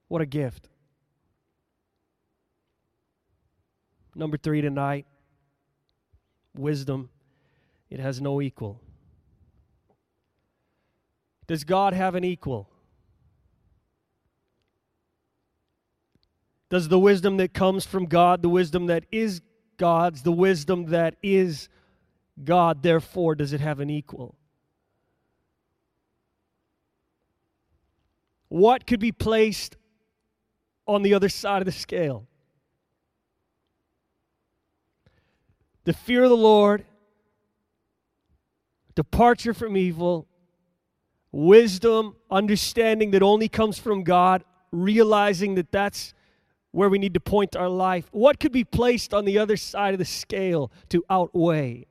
What 0.08 0.24
a 0.24 0.26
gift. 0.26 0.70
Number 4.16 4.38
three 4.38 4.62
tonight 4.62 5.06
wisdom, 6.58 7.10
it 7.92 8.00
has 8.00 8.20
no 8.20 8.42
equal. 8.42 8.82
Does 11.46 11.64
God 11.64 11.94
have 11.94 12.16
an 12.16 12.24
equal? 12.24 12.70
Does 16.70 16.88
the 16.88 17.00
wisdom 17.00 17.38
that 17.38 17.54
comes 17.54 17.86
from 17.86 18.08
God, 18.08 18.42
the 18.42 18.50
wisdom 18.50 18.88
that 18.88 19.06
is 19.12 19.42
God's, 19.82 20.22
the 20.22 20.32
wisdom 20.32 20.86
that 20.92 21.16
is 21.24 21.68
God, 22.44 22.84
therefore, 22.84 23.34
does 23.36 23.52
it 23.52 23.62
have 23.62 23.80
an 23.80 23.90
equal? 23.90 24.36
What 28.48 28.86
could 28.86 29.00
be 29.00 29.12
placed 29.12 29.76
on 30.88 31.02
the 31.02 31.16
other 31.16 31.30
side 31.30 31.62
of 31.62 31.66
the 31.66 31.72
scale? 31.72 32.28
the 35.84 35.94
fear 35.94 36.24
of 36.24 36.30
the 36.30 36.38
Lord, 36.38 36.86
departure 38.96 39.54
from 39.54 39.76
evil, 39.76 40.28
wisdom, 41.32 42.16
understanding 42.30 43.12
that 43.12 43.24
only 43.24 43.48
comes 43.48 43.80
from 43.80 44.04
God, 44.04 44.44
realizing 44.72 45.56
that 45.56 45.72
that's 45.72 46.14
where 46.72 46.90
we 46.90 46.98
need 47.00 47.14
to 47.14 47.20
point 47.20 47.56
our 47.56 47.70
life. 47.70 48.08
What 48.12 48.40
could 48.40 48.52
be 48.52 48.64
placed 48.64 49.14
on 49.14 49.26
the 49.26 49.38
other 49.38 49.58
side 49.58 49.94
of 49.94 50.00
the 50.00 50.06
scale 50.06 50.72
to 50.90 51.04
outweigh 51.10 51.88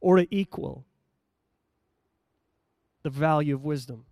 or 0.00 0.16
to 0.16 0.26
equal 0.34 0.84
the 3.02 3.10
value 3.10 3.54
of 3.54 3.64
wisdom? 3.64 4.04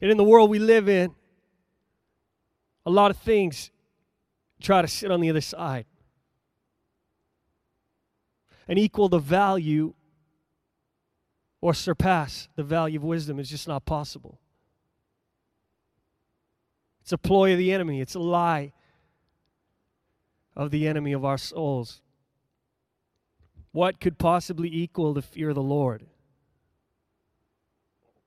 And 0.00 0.10
in 0.10 0.16
the 0.16 0.24
world 0.24 0.50
we 0.50 0.58
live 0.58 0.88
in, 0.88 1.14
a 2.84 2.90
lot 2.90 3.10
of 3.10 3.16
things 3.16 3.70
try 4.60 4.82
to 4.82 4.88
sit 4.88 5.10
on 5.10 5.20
the 5.20 5.30
other 5.30 5.40
side 5.40 5.86
and 8.68 8.78
equal 8.78 9.08
the 9.08 9.18
value 9.18 9.94
or 11.60 11.74
surpass 11.74 12.48
the 12.56 12.62
value 12.62 12.98
of 12.98 13.04
wisdom 13.04 13.38
is 13.38 13.48
just 13.48 13.68
not 13.68 13.84
possible. 13.84 14.40
It's 17.12 17.22
a 17.22 17.28
ploy 17.28 17.52
of 17.52 17.58
the 17.58 17.74
enemy, 17.74 18.00
it's 18.00 18.14
a 18.14 18.20
lie 18.20 18.72
of 20.56 20.70
the 20.70 20.88
enemy 20.88 21.12
of 21.12 21.26
our 21.26 21.36
souls. 21.36 22.00
What 23.70 24.00
could 24.00 24.16
possibly 24.16 24.70
equal 24.74 25.12
the 25.12 25.20
fear 25.20 25.50
of 25.50 25.54
the 25.56 25.62
Lord? 25.62 26.06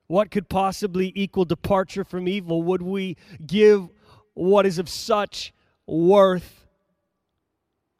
What 0.06 0.30
could 0.30 0.48
possibly 0.48 1.10
equal 1.16 1.44
departure 1.44 2.04
from 2.04 2.28
evil? 2.28 2.62
Would 2.62 2.80
we 2.80 3.16
give 3.44 3.88
what 4.34 4.66
is 4.66 4.78
of 4.78 4.88
such 4.88 5.52
worth 5.88 6.68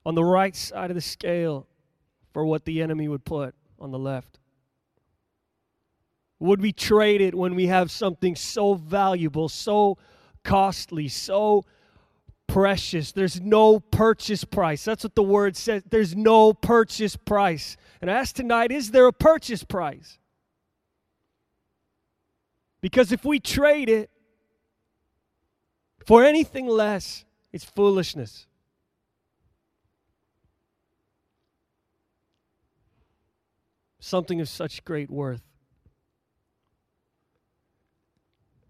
on 0.05 0.14
the 0.14 0.23
right 0.23 0.55
side 0.55 0.93
of 0.93 0.95
the 0.95 1.00
scale 1.00 1.66
for 2.33 2.47
what 2.47 2.64
the 2.64 2.81
enemy 2.81 3.09
would 3.09 3.25
put 3.25 3.57
on 3.81 3.90
the 3.90 3.99
left? 3.99 4.38
Would 6.38 6.61
we 6.61 6.73
trade 6.73 7.21
it 7.21 7.35
when 7.35 7.57
we 7.57 7.66
have 7.66 7.90
something 7.90 8.37
so 8.37 8.75
valuable, 8.75 9.49
so 9.49 9.99
costly, 10.47 11.09
so 11.09 11.65
precious? 12.47 13.12
There's 13.12 13.41
no 13.41 13.81
purchase 13.81 14.45
price. 14.45 14.85
That's 14.85 15.05
what 15.05 15.15
the 15.15 15.23
word 15.23 15.57
says. 15.57 15.83
There's 15.91 16.17
no 16.17 16.55
purchase 16.55 17.17
price. 17.17 17.76
And 18.00 18.11
I 18.11 18.15
ask 18.15 18.35
tonight 18.35 18.73
is 18.73 18.91
there 18.93 19.07
a 19.07 19.12
purchase 19.12 19.65
price? 19.65 20.19
Because 22.81 23.11
if 23.11 23.25
we 23.25 23.41
trade 23.41 23.88
it 23.88 24.11
for 26.07 26.25
anything 26.25 26.69
less, 26.69 27.25
it's 27.53 27.65
foolishness. 27.65 28.47
something 34.07 34.41
of 34.41 34.49
such 34.49 34.85
great 34.85 35.11
worth. 35.11 35.43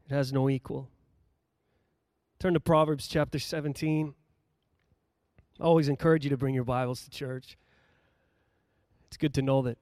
It 0.09 0.15
has 0.15 0.33
no 0.33 0.49
equal. 0.49 0.89
Turn 2.39 2.55
to 2.55 2.61
Proverbs 2.61 3.09
chapter 3.09 3.39
17. 3.39 4.15
I 5.59 5.63
always 5.63 5.89
encourage 5.89 6.25
you 6.25 6.31
to 6.31 6.37
bring 6.37 6.55
your 6.55 6.65
Bibles 6.65 7.03
to 7.05 7.11
church. 7.11 7.57
It's 9.07 9.17
good 9.17 9.35
to 9.35 9.43
know 9.43 9.63
that 9.63 9.79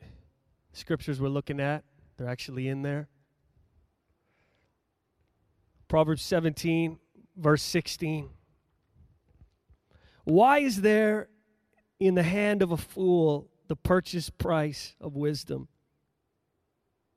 scriptures 0.73 1.21
we're 1.21 1.29
looking 1.29 1.61
at, 1.61 1.85
they're 2.17 2.29
actually 2.29 2.69
in 2.69 2.83
there. 2.83 3.09
Proverbs 5.89 6.23
17, 6.23 6.99
verse 7.37 7.63
16. 7.63 8.31
Why 10.25 10.59
is 10.59 10.81
there 10.81 11.29
in 11.99 12.15
the 12.15 12.23
hand 12.23 12.63
of 12.63 12.71
a 12.71 12.77
fool 12.77 13.49
the 13.69 13.77
purchase 13.77 14.31
price 14.31 14.95
of 15.01 15.17
wisdom 15.17 15.69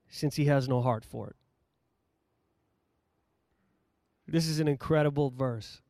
since 0.10 0.36
he 0.36 0.46
has 0.46 0.68
no 0.68 0.82
heart 0.82 1.04
for 1.04 1.28
it. 1.28 1.36
This 4.28 4.48
is 4.48 4.60
an 4.60 4.68
incredible 4.68 5.30
verse. 5.30 5.82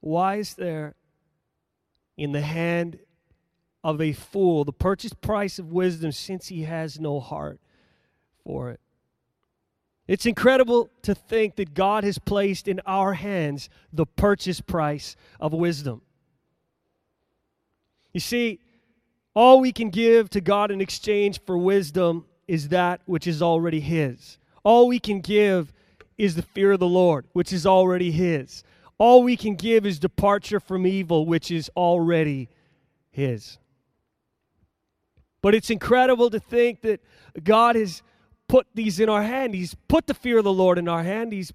Why 0.00 0.36
is 0.36 0.54
there 0.54 0.94
in 2.16 2.32
the 2.32 2.40
hand 2.40 2.98
of 3.84 4.00
a 4.00 4.12
fool, 4.12 4.64
the 4.64 4.72
purchase 4.72 5.12
price 5.12 5.58
of 5.58 5.72
wisdom, 5.72 6.12
since 6.12 6.48
he 6.48 6.62
has 6.62 7.00
no 7.00 7.20
heart 7.20 7.58
for 8.44 8.70
it. 8.70 8.80
It's 10.06 10.26
incredible 10.26 10.90
to 11.02 11.14
think 11.14 11.56
that 11.56 11.74
God 11.74 12.04
has 12.04 12.18
placed 12.18 12.68
in 12.68 12.80
our 12.86 13.14
hands 13.14 13.68
the 13.92 14.06
purchase 14.06 14.60
price 14.60 15.16
of 15.40 15.52
wisdom. 15.52 16.02
You 18.12 18.20
see, 18.20 18.60
all 19.34 19.60
we 19.60 19.72
can 19.72 19.90
give 19.90 20.28
to 20.30 20.40
God 20.40 20.70
in 20.70 20.80
exchange 20.80 21.40
for 21.46 21.56
wisdom 21.56 22.26
is 22.46 22.68
that 22.68 23.00
which 23.06 23.26
is 23.26 23.40
already 23.40 23.80
His. 23.80 24.38
All 24.64 24.88
we 24.88 24.98
can 24.98 25.20
give 25.20 25.72
is 26.18 26.34
the 26.34 26.42
fear 26.42 26.72
of 26.72 26.80
the 26.80 26.86
Lord, 26.86 27.26
which 27.32 27.52
is 27.52 27.66
already 27.66 28.10
His. 28.10 28.64
All 28.98 29.22
we 29.22 29.36
can 29.36 29.54
give 29.54 29.84
is 29.86 29.98
departure 29.98 30.60
from 30.60 30.86
evil, 30.86 31.26
which 31.26 31.50
is 31.50 31.70
already 31.76 32.48
His. 33.10 33.58
But 35.40 35.54
it's 35.54 35.70
incredible 35.70 36.30
to 36.30 36.38
think 36.38 36.82
that 36.82 37.00
God 37.42 37.74
has 37.74 38.02
put 38.46 38.66
these 38.74 39.00
in 39.00 39.08
our 39.08 39.22
hand. 39.22 39.54
He's 39.54 39.74
put 39.88 40.06
the 40.06 40.14
fear 40.14 40.38
of 40.38 40.44
the 40.44 40.52
Lord 40.52 40.78
in 40.78 40.88
our 40.88 41.02
hand. 41.02 41.32
He's 41.32 41.52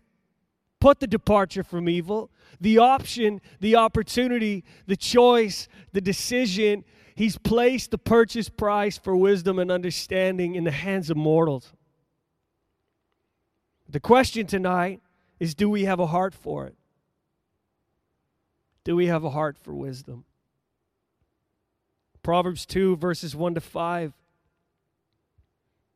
put 0.80 1.00
the 1.00 1.08
departure 1.08 1.64
from 1.64 1.88
evil, 1.88 2.30
the 2.60 2.80
option, 2.80 3.40
the 3.60 3.76
opportunity, 3.76 4.64
the 4.86 4.98
choice, 4.98 5.68
the 5.94 6.02
decision. 6.02 6.84
He's 7.16 7.38
placed 7.38 7.92
the 7.92 7.98
purchase 7.98 8.50
price 8.50 8.98
for 8.98 9.16
wisdom 9.16 9.58
and 9.58 9.72
understanding 9.72 10.56
in 10.56 10.66
the 10.66 10.72
hands 10.72 11.10
of 11.10 11.18
mortals. 11.18 11.74
The 13.90 14.00
question 14.00 14.48
tonight 14.48 15.02
is 15.40 15.56
do 15.56 15.70
we 15.70 15.86
have 15.86 16.00
a 16.00 16.08
heart 16.08 16.34
for 16.34 16.66
it? 16.68 16.76
Do 18.84 18.96
we 18.96 19.08
have 19.08 19.24
a 19.24 19.30
heart 19.30 19.58
for 19.58 19.74
wisdom? 19.74 20.26
Proverbs 22.22 22.66
2, 22.66 22.98
verses 22.98 23.36
1 23.36 23.56
to 23.56 23.62
5 23.62 24.14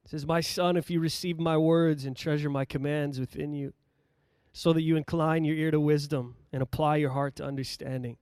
says, 0.05 0.25
My 0.25 0.41
son, 0.41 0.77
if 0.77 0.89
you 0.89 0.99
receive 0.99 1.39
my 1.39 1.57
words 1.57 2.05
and 2.05 2.15
treasure 2.15 2.49
my 2.49 2.65
commands 2.65 3.19
within 3.19 3.53
you, 3.53 3.73
so 4.53 4.73
that 4.73 4.81
you 4.81 4.95
incline 4.97 5.45
your 5.45 5.55
ear 5.55 5.71
to 5.71 5.79
wisdom 5.79 6.35
and 6.51 6.61
apply 6.61 6.97
your 6.97 7.11
heart 7.11 7.35
to 7.37 7.45
understanding. 7.45 8.17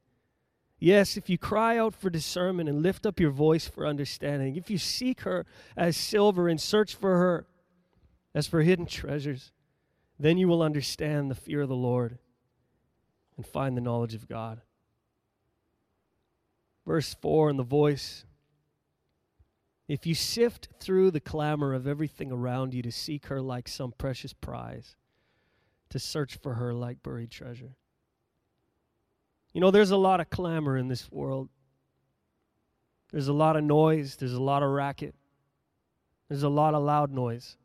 Yes, 0.78 1.18
if 1.18 1.30
you 1.30 1.38
cry 1.38 1.78
out 1.78 1.94
for 1.94 2.10
discernment 2.10 2.70
and 2.70 2.82
lift 2.82 3.06
up 3.06 3.20
your 3.20 3.32
voice 3.32 3.68
for 3.68 3.86
understanding, 3.86 4.56
if 4.56 4.70
you 4.70 4.78
seek 4.78 5.22
her 5.22 5.46
as 5.76 5.98
silver 5.98 6.48
and 6.48 6.62
search 6.62 6.96
for 6.96 7.18
her 7.18 7.46
as 8.34 8.48
for 8.48 8.62
hidden 8.62 8.86
treasures, 8.86 9.52
then 10.20 10.38
you 10.38 10.48
will 10.48 10.62
understand 10.62 11.32
the 11.32 11.36
fear 11.36 11.62
of 11.62 11.70
the 11.70 11.76
Lord 11.76 12.18
and 13.38 13.46
find 13.46 13.76
the 13.78 13.82
knowledge 13.82 14.14
of 14.14 14.28
God. 14.28 14.62
Verse 16.86 17.16
4 17.22 17.52
in 17.52 17.58
the 17.58 17.64
voice 17.64 18.26
If 19.88 20.06
you 20.06 20.14
sift 20.14 20.68
through 20.80 21.12
the 21.12 21.20
clamor 21.20 21.74
of 21.74 21.88
everything 21.88 22.32
around 22.32 22.74
you 22.74 22.82
to 22.82 22.92
seek 22.92 23.28
her 23.28 23.42
like 23.42 23.68
some 23.68 23.94
precious 23.98 24.34
prize, 24.34 24.96
to 25.90 26.00
search 26.00 26.38
for 26.38 26.56
her 26.56 26.74
like 26.74 27.02
buried 27.02 27.32
treasure. 27.32 27.76
You 29.54 29.62
know, 29.62 29.72
there's 29.72 29.92
a 29.92 29.98
lot 29.98 30.20
of 30.20 30.30
clamor 30.30 30.78
in 30.78 30.88
this 30.88 31.12
world. 31.12 31.50
There's 33.12 33.28
a 33.28 33.34
lot 33.34 33.56
of 33.56 33.64
noise, 33.64 34.18
there's 34.18 34.34
a 34.34 34.42
lot 34.42 34.62
of 34.62 34.70
racket, 34.70 35.16
there's 36.28 36.44
a 36.44 36.50
lot 36.50 36.76
of 36.76 36.84
loud 36.84 37.12
noise. 37.12 37.58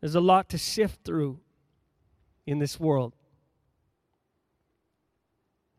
There's 0.00 0.14
a 0.14 0.20
lot 0.20 0.48
to 0.50 0.58
sift 0.58 1.04
through 1.04 1.40
in 2.46 2.58
this 2.58 2.78
world. 2.78 3.14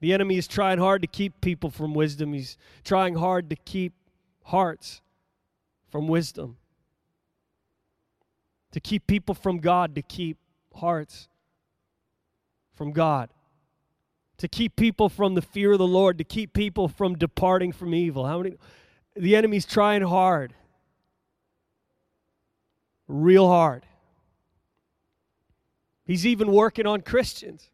The 0.02 0.14
enemy 0.14 0.38
is 0.38 0.48
trying 0.48 0.80
hard 0.80 1.02
to 1.02 1.08
keep 1.08 1.42
people 1.42 1.70
from 1.70 1.94
wisdom. 1.94 2.34
He's 2.34 2.58
trying 2.84 3.16
hard 3.16 3.50
to 3.50 3.56
keep 3.56 3.94
hearts 4.44 5.02
from 5.90 6.08
wisdom 6.08 6.58
to 8.72 8.80
keep 8.80 9.08
people 9.08 9.36
from 9.36 9.60
God, 9.60 9.96
to 9.96 10.02
keep 10.02 10.38
hearts 10.76 11.28
from 12.76 12.92
God, 12.92 13.30
to 14.38 14.48
keep 14.48 14.76
people 14.76 15.10
from 15.10 15.36
the 15.36 15.42
fear 15.42 15.74
of 15.74 15.80
the 15.80 15.88
Lord, 15.88 16.18
to 16.20 16.24
keep 16.24 16.54
people 16.54 16.88
from 16.88 17.16
departing 17.16 17.72
from 17.72 17.94
evil. 17.94 18.26
How 18.26 18.38
many? 18.42 18.56
The 19.16 19.36
enemy's 19.36 19.66
trying 19.66 20.04
hard, 20.04 20.54
real 23.08 23.48
hard. 23.48 23.86
He's 26.10 26.26
even 26.26 26.52
working 26.52 26.86
on 26.86 27.02
Christians 27.02 27.70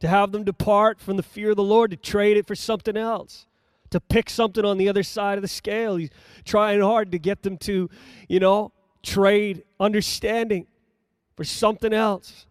to 0.00 0.08
have 0.08 0.32
them 0.32 0.44
depart 0.44 1.00
from 1.00 1.16
the 1.16 1.22
fear 1.22 1.50
of 1.50 1.56
the 1.56 1.62
Lord, 1.62 1.90
to 1.90 1.96
trade 1.96 2.36
it 2.36 2.46
for 2.46 2.54
something 2.54 2.96
else 2.96 3.46
to 3.94 4.00
pick 4.00 4.28
something 4.28 4.64
on 4.64 4.76
the 4.76 4.88
other 4.88 5.04
side 5.04 5.38
of 5.38 5.42
the 5.42 5.48
scale. 5.48 5.94
He's 5.94 6.10
trying 6.44 6.80
hard 6.80 7.12
to 7.12 7.18
get 7.20 7.44
them 7.44 7.56
to, 7.58 7.88
you 8.28 8.40
know, 8.40 8.72
trade 9.04 9.62
understanding 9.78 10.66
for 11.36 11.44
something 11.44 11.92
else. 11.92 12.46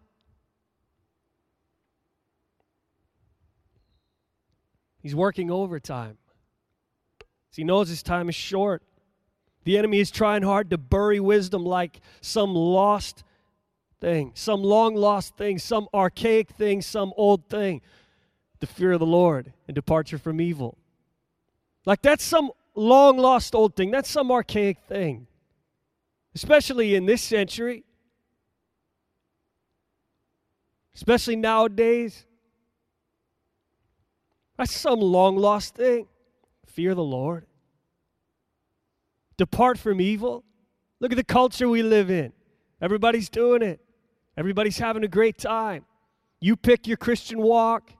He's 5.02 5.14
working 5.14 5.50
overtime. 5.50 6.16
He 7.54 7.62
knows 7.62 7.90
his 7.90 8.02
time 8.02 8.30
is 8.30 8.34
short. 8.34 8.82
The 9.64 9.78
enemy 9.78 9.98
is 9.98 10.10
trying 10.10 10.42
hard 10.42 10.70
to 10.70 10.78
bury 10.78 11.20
wisdom 11.20 11.64
like 11.64 12.00
some 12.20 12.54
lost 12.54 13.24
thing, 14.00 14.32
some 14.34 14.62
long 14.62 14.94
lost 14.94 15.36
thing, 15.36 15.58
some 15.58 15.88
archaic 15.94 16.50
thing, 16.50 16.82
some 16.82 17.12
old 17.16 17.48
thing. 17.48 17.80
The 18.60 18.66
fear 18.66 18.92
of 18.92 19.00
the 19.00 19.06
Lord 19.06 19.52
and 19.66 19.74
departure 19.74 20.18
from 20.18 20.40
evil. 20.40 20.78
Like 21.86 22.02
that's 22.02 22.24
some 22.24 22.50
long 22.74 23.18
lost 23.18 23.54
old 23.54 23.74
thing, 23.76 23.90
that's 23.90 24.10
some 24.10 24.30
archaic 24.30 24.78
thing. 24.86 25.26
Especially 26.34 26.94
in 26.94 27.06
this 27.06 27.22
century, 27.22 27.84
especially 30.94 31.36
nowadays. 31.36 32.26
That's 34.56 34.72
some 34.72 35.00
long 35.00 35.36
lost 35.36 35.74
thing. 35.74 36.06
Fear 36.66 36.94
the 36.94 37.04
Lord. 37.04 37.46
Depart 39.36 39.78
from 39.78 40.00
evil. 40.00 40.44
Look 41.00 41.12
at 41.12 41.16
the 41.16 41.24
culture 41.24 41.68
we 41.68 41.82
live 41.82 42.10
in. 42.10 42.32
Everybody's 42.80 43.28
doing 43.28 43.62
it, 43.62 43.80
everybody's 44.36 44.78
having 44.78 45.04
a 45.04 45.08
great 45.08 45.38
time. 45.38 45.84
You 46.40 46.56
pick 46.56 46.86
your 46.86 46.96
Christian 46.96 47.40
walk, 47.40 47.90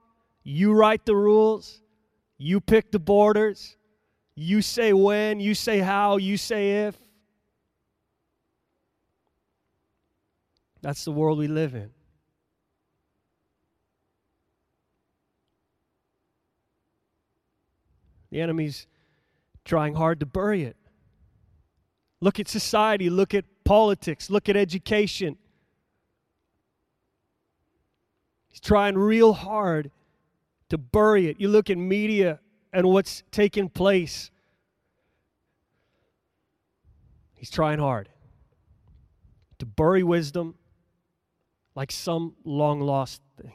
you 0.43 0.73
write 0.73 1.07
the 1.07 1.17
rules, 1.17 1.81
you 2.37 2.61
pick 2.61 2.91
the 2.91 2.99
borders. 2.99 3.77
You 4.37 4.63
say 4.63 4.93
when, 4.93 5.39
you 5.39 5.55
say 5.55 5.79
how, 5.79 6.17
you 6.17 6.37
say 6.37 6.87
if. 6.87 6.97
That's 10.83 11.05
the 11.05 11.13
world 11.13 11.39
we 11.39 11.47
live 11.47 11.75
in. 11.75 11.91
The 18.31 18.41
enemy's 18.41 18.89
trying 19.65 19.95
hard 19.95 20.19
to 20.21 20.27
bury 20.27 20.65
it. 20.65 20.77
Look 22.21 22.41
at 22.41 22.49
society, 22.49 23.11
look 23.11 23.35
at 23.35 23.45
politics, 23.65 24.31
look 24.31 24.49
at 24.49 24.57
education. 24.57 25.37
He's 28.49 28.61
trying 28.61 28.97
real 28.97 29.33
hard 29.33 29.91
to 30.69 30.79
bury 30.79 31.29
it. 31.29 31.41
You 31.41 31.49
look 31.49 31.71
at 31.71 31.79
media 31.79 32.41
and 32.73 32.87
what's 32.87 33.23
taking 33.31 33.69
place. 33.69 34.31
He's 37.35 37.51
trying 37.51 37.79
hard 37.79 38.09
to 39.59 39.67
bury 39.67 40.03
wisdom 40.03 40.55
like 41.75 41.91
some 41.91 42.35
long 42.45 42.81
lost 42.81 43.23
thing, 43.41 43.55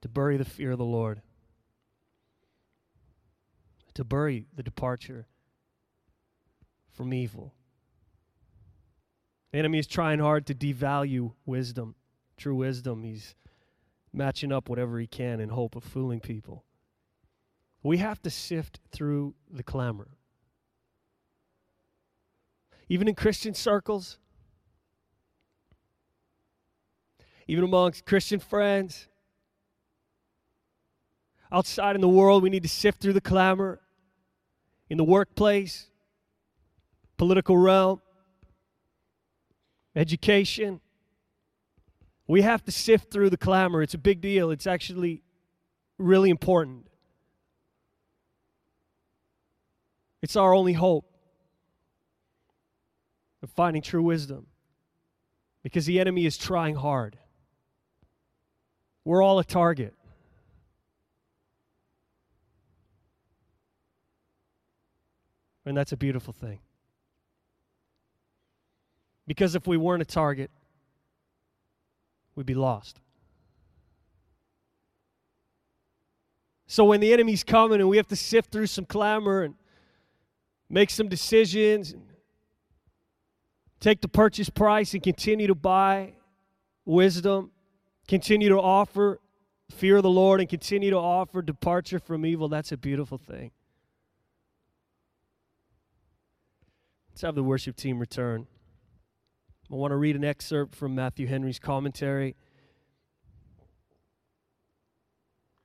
to 0.00 0.08
bury 0.08 0.36
the 0.36 0.44
fear 0.44 0.72
of 0.72 0.78
the 0.78 0.84
Lord, 0.84 1.20
to 3.94 4.04
bury 4.04 4.46
the 4.54 4.62
departure 4.62 5.26
from 6.92 7.12
evil. 7.12 7.54
The 9.52 9.58
enemy 9.58 9.78
is 9.78 9.86
trying 9.86 10.18
hard 10.18 10.46
to 10.46 10.54
devalue 10.54 11.32
wisdom, 11.44 11.94
true 12.36 12.54
wisdom. 12.54 13.02
He's 13.02 13.34
matching 14.12 14.52
up 14.52 14.68
whatever 14.68 14.98
he 14.98 15.06
can 15.06 15.40
in 15.40 15.50
hope 15.50 15.76
of 15.76 15.84
fooling 15.84 16.20
people. 16.20 16.64
We 17.82 17.98
have 17.98 18.22
to 18.22 18.30
sift 18.30 18.80
through 18.90 19.34
the 19.50 19.62
clamor. 19.62 20.08
Even 22.88 23.08
in 23.08 23.14
Christian 23.14 23.54
circles, 23.54 24.18
even 27.46 27.64
amongst 27.64 28.04
Christian 28.04 28.38
friends, 28.38 29.08
outside 31.50 31.94
in 31.94 32.00
the 32.00 32.08
world, 32.08 32.42
we 32.42 32.50
need 32.50 32.62
to 32.62 32.68
sift 32.68 33.00
through 33.00 33.14
the 33.14 33.20
clamor. 33.20 33.80
In 34.88 34.98
the 34.98 35.04
workplace, 35.04 35.88
political 37.22 37.56
realm, 37.56 38.02
education, 39.94 40.80
We 42.26 42.42
have 42.42 42.64
to 42.64 42.72
sift 42.72 43.12
through 43.12 43.30
the 43.30 43.36
clamor. 43.36 43.80
It's 43.80 43.94
a 43.94 43.98
big 43.98 44.20
deal. 44.20 44.50
It's 44.50 44.66
actually 44.66 45.22
really 45.98 46.30
important. 46.30 46.88
It's 50.20 50.34
our 50.34 50.52
only 50.52 50.72
hope 50.72 51.04
of 53.40 53.50
finding 53.50 53.82
true 53.82 54.02
wisdom 54.02 54.48
because 55.62 55.86
the 55.86 56.00
enemy 56.00 56.26
is 56.26 56.36
trying 56.36 56.74
hard. 56.74 57.16
We're 59.04 59.22
all 59.22 59.38
a 59.38 59.44
target. 59.44 59.94
And 65.64 65.76
that's 65.76 65.92
a 65.92 65.96
beautiful 65.96 66.32
thing. 66.32 66.58
Because 69.26 69.54
if 69.54 69.66
we 69.66 69.76
weren't 69.76 70.02
a 70.02 70.06
target, 70.06 70.50
we'd 72.34 72.46
be 72.46 72.54
lost. 72.54 73.00
So 76.66 76.84
when 76.84 77.00
the 77.00 77.12
enemy's 77.12 77.44
coming 77.44 77.80
and 77.80 77.88
we 77.88 77.98
have 77.98 78.08
to 78.08 78.16
sift 78.16 78.50
through 78.50 78.66
some 78.66 78.86
clamor 78.86 79.42
and 79.42 79.54
make 80.70 80.88
some 80.88 81.08
decisions 81.08 81.92
and 81.92 82.02
take 83.78 84.00
the 84.00 84.08
purchase 84.08 84.48
price 84.48 84.94
and 84.94 85.02
continue 85.02 85.46
to 85.46 85.54
buy 85.54 86.14
wisdom, 86.84 87.50
continue 88.08 88.48
to 88.48 88.58
offer 88.58 89.20
fear 89.70 89.96
of 89.96 90.02
the 90.02 90.10
Lord, 90.10 90.40
and 90.40 90.48
continue 90.48 90.90
to 90.90 90.98
offer 90.98 91.42
departure 91.42 91.98
from 91.98 92.24
evil, 92.26 92.48
that's 92.48 92.72
a 92.72 92.76
beautiful 92.76 93.18
thing. 93.18 93.50
Let's 97.10 97.22
have 97.22 97.34
the 97.34 97.42
worship 97.42 97.76
team 97.76 97.98
return. 97.98 98.46
I 99.72 99.74
want 99.76 99.92
to 99.92 99.96
read 99.96 100.16
an 100.16 100.24
excerpt 100.24 100.74
from 100.74 100.94
Matthew 100.94 101.26
Henry's 101.26 101.58
commentary. 101.58 102.36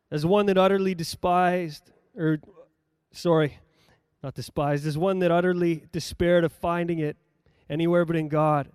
As 0.09 0.25
one 0.25 0.45
that 0.45 0.57
utterly 0.57 0.95
despised, 0.95 1.91
or 2.15 2.39
sorry, 3.11 3.59
not 4.23 4.33
despised, 4.33 4.87
as 4.87 4.97
one 4.97 5.19
that 5.19 5.29
utterly 5.29 5.83
despaired 5.91 6.45
of 6.45 6.53
finding 6.53 6.99
it 6.99 7.17
anywhere 7.69 8.05
but 8.05 8.15
in 8.15 8.29
God, 8.29 8.69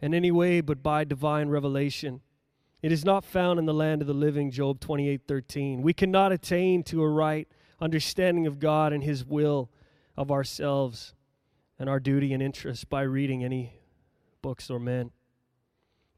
in 0.00 0.14
any 0.14 0.30
way 0.30 0.60
but 0.60 0.80
by 0.80 1.02
divine 1.02 1.48
revelation. 1.48 2.20
It 2.80 2.92
is 2.92 3.04
not 3.04 3.24
found 3.24 3.58
in 3.58 3.66
the 3.66 3.74
land 3.74 4.02
of 4.02 4.06
the 4.06 4.14
living, 4.14 4.52
Job 4.52 4.78
28:13. 4.78 5.82
We 5.82 5.92
cannot 5.92 6.30
attain 6.30 6.84
to 6.84 7.02
a 7.02 7.08
right 7.08 7.48
understanding 7.80 8.46
of 8.46 8.60
God 8.60 8.92
and 8.92 9.02
his 9.02 9.24
will 9.24 9.68
of 10.16 10.30
ourselves 10.30 11.14
and 11.78 11.88
our 11.88 12.00
duty 12.00 12.32
and 12.32 12.42
interest 12.42 12.88
by 12.88 13.02
reading 13.02 13.42
any 13.42 13.74
books 14.40 14.70
or 14.70 14.78
men, 14.78 15.10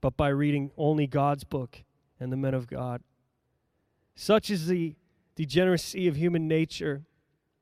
but 0.00 0.16
by 0.16 0.28
reading 0.28 0.70
only 0.76 1.06
God's 1.06 1.44
book 1.44 1.82
and 2.20 2.32
the 2.32 2.36
men 2.36 2.54
of 2.54 2.66
God. 2.66 3.02
Such 4.14 4.50
is 4.50 4.66
the 4.66 4.94
degeneracy 5.34 6.06
of 6.06 6.16
human 6.16 6.46
nature 6.46 7.04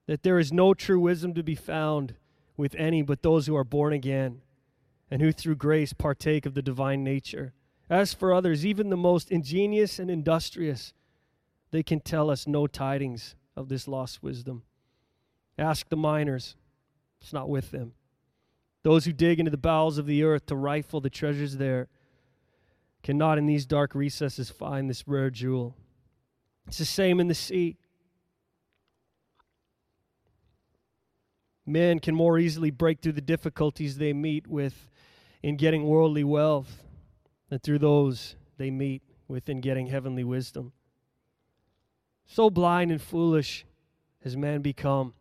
that 0.07 0.22
there 0.22 0.38
is 0.38 0.52
no 0.52 0.74
true 0.74 1.00
wisdom 1.00 1.35
to 1.35 1.42
be 1.42 1.55
found 1.55 2.14
with 2.57 2.74
any 2.76 3.02
but 3.02 3.22
those 3.22 3.46
who 3.46 3.57
are 3.57 3.64
born 3.64 3.92
again 3.92 4.42
and 5.11 5.22
who 5.22 5.33
through 5.33 5.57
grace 5.57 5.92
partake 5.92 6.46
of 6.46 6.55
the 6.55 6.62
divine 6.62 7.05
nature. 7.05 7.55
As 7.88 8.14
for 8.14 8.33
others, 8.33 8.64
even 8.64 8.90
the 8.90 8.96
most 8.96 9.31
ingenious 9.31 9.98
and 9.98 10.11
industrious, 10.11 10.92
they 11.70 11.83
can 11.83 12.00
tell 12.00 12.31
us 12.31 12.46
no 12.46 12.66
tidings 12.66 13.35
of 13.57 13.68
this 13.68 13.87
lost 13.87 14.22
wisdom. 14.22 14.62
Ask 15.59 15.88
the 15.88 15.96
miners, 15.96 16.57
it's 17.23 17.33
not 17.33 17.49
with 17.49 17.71
them. 17.71 17.93
Those 18.83 19.05
who 19.05 19.13
dig 19.13 19.39
into 19.39 19.51
the 19.51 19.57
bowels 19.57 19.97
of 19.97 20.07
the 20.07 20.25
earth 20.25 20.47
to 20.47 20.57
rifle 20.57 21.01
the 21.01 21.09
treasures 21.09 21.57
there 21.57 21.89
cannot 23.03 23.39
in 23.39 23.47
these 23.47 23.65
dark 23.65 23.95
recesses 23.95 24.51
find 24.51 24.91
this 24.91 25.07
rare 25.07 25.31
jewel. 25.31 25.77
It's 26.67 26.79
the 26.79 26.85
same 26.85 27.21
in 27.21 27.29
the 27.29 27.35
sea. 27.35 27.77
Men 31.65 32.01
can 32.01 32.15
more 32.15 32.39
easily 32.39 32.71
break 32.71 33.01
through 33.01 33.13
the 33.13 33.21
difficulties 33.21 33.99
they 33.99 34.13
meet 34.13 34.49
with 34.49 34.91
in 35.43 35.57
getting 35.57 35.85
worldly 35.85 36.25
wealth 36.25 36.83
than 37.49 37.61
through 37.61 37.79
those 37.79 38.35
they 38.59 38.71
meet 38.71 39.03
with 39.29 39.49
in 39.49 39.61
getting 39.61 39.87
heavenly 39.87 40.25
wisdom. 40.25 40.73
So 42.27 42.51
blind 42.51 42.91
and 42.91 43.01
foolish 43.01 43.65
has 44.25 44.37
man 44.37 44.61
become 44.61 45.15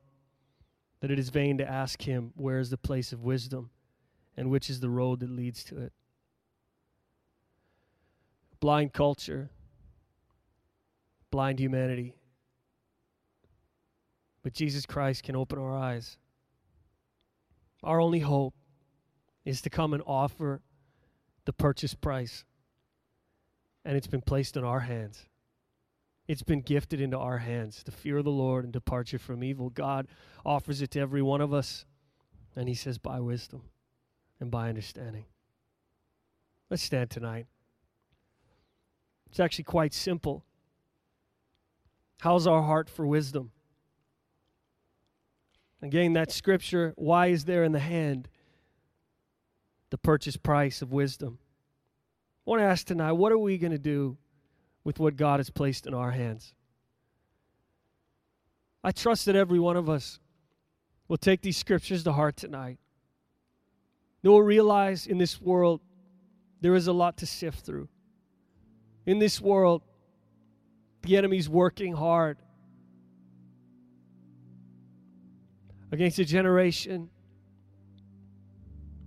that 1.02 1.12
it 1.12 1.20
is 1.20 1.30
vain 1.30 1.58
to 1.58 1.70
ask 1.70 2.04
him 2.04 2.32
where 2.36 2.60
is 2.60 2.70
the 2.70 2.78
place 2.78 3.12
of 3.12 3.24
wisdom 3.24 3.72
and 4.38 4.50
which 4.50 4.70
is 4.70 4.80
the 4.80 4.90
road 4.90 5.20
that 5.20 5.30
leads 5.30 5.64
to 5.66 5.78
it. 5.78 5.92
Blind 8.60 8.94
culture, 8.94 9.50
blind 11.32 11.60
humanity. 11.60 12.16
But 14.44 14.54
Jesus 14.54 14.86
Christ 14.86 15.24
can 15.24 15.36
open 15.36 15.60
our 15.60 15.76
eyes. 15.76 16.18
Our 17.84 18.00
only 18.00 18.20
hope 18.20 18.54
is 19.44 19.62
to 19.62 19.70
come 19.70 19.94
and 19.94 20.04
offer 20.06 20.62
the 21.46 21.54
purchase 21.54 21.96
price. 21.96 22.46
And 23.84 23.98
it's 23.98 24.08
been 24.08 24.22
placed 24.22 24.56
in 24.58 24.64
our 24.64 24.82
hands. 24.82 25.26
It's 26.32 26.44
been 26.44 26.62
gifted 26.62 27.02
into 27.02 27.18
our 27.18 27.40
hands. 27.40 27.84
The 27.84 27.92
fear 27.92 28.20
of 28.20 28.24
the 28.24 28.32
Lord 28.32 28.64
and 28.64 28.72
departure 28.72 29.20
from 29.20 29.44
evil. 29.44 29.70
God 29.70 30.08
offers 30.46 30.82
it 30.82 30.92
to 30.92 31.00
every 31.02 31.22
one 31.22 31.42
of 31.42 31.54
us. 31.54 31.84
And 32.56 32.70
He 32.70 32.74
says, 32.74 32.98
by 32.98 33.20
wisdom 33.20 33.64
and 34.40 34.50
by 34.50 34.70
understanding. 34.70 35.26
Let's 36.70 36.84
stand 36.84 37.10
tonight. 37.10 37.48
It's 39.30 39.42
actually 39.42 39.66
quite 39.66 39.94
simple. 39.94 40.46
How's 42.22 42.48
our 42.48 42.62
heart 42.62 42.90
for 42.90 43.06
wisdom? 43.06 43.52
Again, 45.82 46.14
that 46.14 46.32
scripture, 46.32 46.94
why 46.96 47.28
is 47.28 47.44
there 47.44 47.66
in 47.66 47.74
the 47.74 47.80
hand 47.80 48.30
the 49.90 49.98
purchase 49.98 50.38
price 50.38 50.82
of 50.82 50.94
wisdom? 50.94 51.40
I 52.48 52.52
want 52.52 52.62
to 52.62 52.68
ask 52.68 52.88
tonight, 52.88 53.12
what 53.12 53.34
are 53.34 53.38
we 53.38 53.58
going 53.58 53.74
to 53.74 53.78
do 53.78 54.16
with 54.84 55.00
what 55.00 55.16
God 55.16 55.40
has 55.40 55.50
placed 55.50 55.86
in 55.86 55.94
our 55.94 56.12
hands? 56.12 56.54
I 58.84 58.92
trust 58.92 59.26
that 59.26 59.36
every 59.36 59.60
one 59.60 59.78
of 59.78 59.90
us 59.90 60.20
will 61.08 61.18
take 61.18 61.42
these 61.42 61.58
scriptures 61.58 62.04
to 62.04 62.14
heart 62.14 62.38
tonight. 62.38 62.80
They 64.22 64.30
will 64.30 64.42
realize 64.42 65.08
in 65.08 65.18
this 65.18 65.40
world 65.42 65.82
there 66.62 66.76
is 66.76 66.88
a 66.88 66.94
lot 66.94 67.18
to 67.18 67.26
sift 67.26 67.66
through. 67.66 67.90
In 69.06 69.20
this 69.20 69.42
world, 69.42 69.82
the 71.04 71.18
enemy's 71.18 71.50
working 71.50 71.94
hard 71.94 72.38
against 75.92 76.20
a 76.20 76.26
generation, 76.26 77.10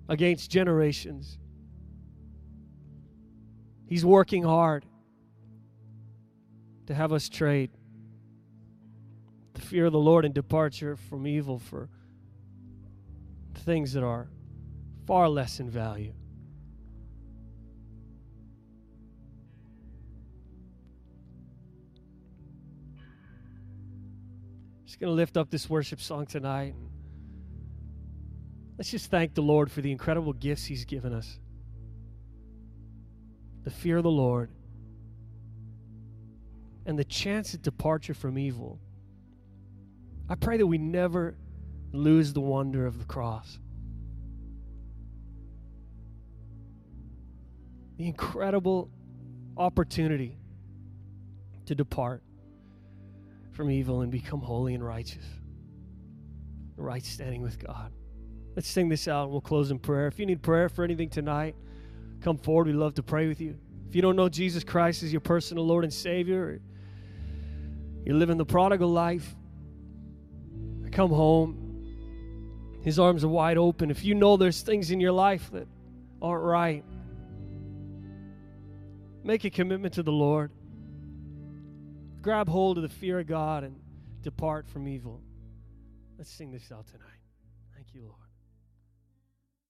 against 0.09 0.51
generations. 0.51 1.39
He's 3.87 4.05
working 4.05 4.43
hard 4.43 4.85
to 6.87 6.95
have 6.95 7.13
us 7.13 7.29
trade 7.29 7.71
the 9.55 9.61
fear 9.61 9.87
of 9.87 9.93
the 9.93 9.99
Lord 9.99 10.25
and 10.25 10.35
departure 10.35 10.97
from 10.97 11.27
evil 11.27 11.59
for 11.59 11.89
things 13.55 13.93
that 13.95 14.03
are 14.03 14.29
far 15.07 15.29
less 15.29 15.61
in 15.61 15.71
value. 15.71 16.13
Just 24.85 25.01
going 25.01 25.11
to 25.11 25.15
lift 25.15 25.37
up 25.37 25.51
this 25.51 25.69
worship 25.69 26.01
song 26.01 26.27
tonight. 26.27 26.75
Let's 28.77 28.91
just 28.91 29.11
thank 29.11 29.35
the 29.35 29.43
Lord 29.43 29.71
for 29.71 29.81
the 29.81 29.91
incredible 29.91 30.33
gifts 30.33 30.65
He's 30.67 30.85
given 30.85 31.13
us 31.13 31.39
the 33.63 33.71
fear 33.71 33.97
of 33.97 34.03
the 34.03 34.11
Lord 34.11 34.51
and 36.87 36.99
the 36.99 37.05
chance 37.05 37.55
of 37.55 37.63
departure 37.63 38.15
from 38.15 38.39
evil. 38.39 38.79
I 40.29 40.35
pray 40.35 40.57
that 40.57 40.67
we 40.67 40.79
never 40.79 41.37
lose 41.93 42.33
the 42.33 42.41
wonder 42.41 42.87
of 42.87 42.99
the 42.99 43.05
cross. 43.05 43.59
The 47.97 48.07
incredible 48.07 48.91
opportunity 49.57 50.37
to 51.67 51.75
depart 51.75 52.23
from 53.53 53.71
evil 53.71 54.01
and 54.01 54.11
become 54.11 54.41
holy 54.41 54.75
and 54.75 54.85
righteous. 54.85 55.25
Right 56.77 57.05
standing 57.05 57.41
with 57.41 57.65
God. 57.65 57.93
Let's 58.57 58.69
sing 58.69 58.89
this 58.89 59.09
out 59.09 59.25
and 59.25 59.33
we'll 59.33 59.41
close 59.41 59.71
in 59.71 59.79
prayer. 59.79 60.09
If 60.09 60.19
you 60.19 60.27
need 60.27 60.43
prayer 60.43 60.69
for 60.69 60.85
anything 60.85 61.09
tonight, 61.09 61.55
come 62.21 62.37
forward. 62.37 62.67
We'd 62.67 62.75
love 62.75 62.95
to 62.95 63.03
pray 63.03 63.29
with 63.29 63.41
you. 63.41 63.57
If 63.89 63.95
you 63.95 64.03
don't 64.03 64.17
know 64.17 64.29
Jesus 64.29 64.65
Christ 64.65 65.03
as 65.03 65.13
your 65.13 65.21
personal 65.21 65.65
Lord 65.67 65.85
and 65.85 65.93
Savior, 65.93 66.61
you're 68.05 68.17
living 68.17 68.37
the 68.37 68.45
prodigal 68.45 68.91
life, 68.91 69.35
I 70.85 70.89
come 70.91 71.11
home. 71.11 71.61
His 72.83 72.99
arms 72.99 73.25
are 73.25 73.29
wide 73.29 73.57
open. 73.57 73.91
If 73.91 74.05
you 74.05 74.15
know 74.15 74.37
there's 74.37 74.61
things 74.61 74.91
in 74.91 75.01
your 75.01 75.13
life 75.13 75.51
that 75.53 75.67
aren't 76.21 76.45
right, 76.45 76.85
Make 79.25 79.45
a 79.45 79.51
commitment 79.51 79.95
to 79.95 80.03
the 80.03 80.13
Lord. 80.13 80.51
Grab 82.21 82.47
hold 82.47 82.77
of 82.77 82.83
the 82.83 82.91
fear 82.91 83.21
of 83.21 83.27
God 83.27 83.65
and 83.65 83.75
depart 84.23 84.69
from 84.69 84.87
evil. 84.87 85.23
Let's 86.19 86.31
sing 86.31 86.53
this 86.53 86.71
out 86.71 86.87
tonight. 86.87 87.23
Thank 87.75 87.95
you, 87.95 88.03
Lord. 88.03 88.24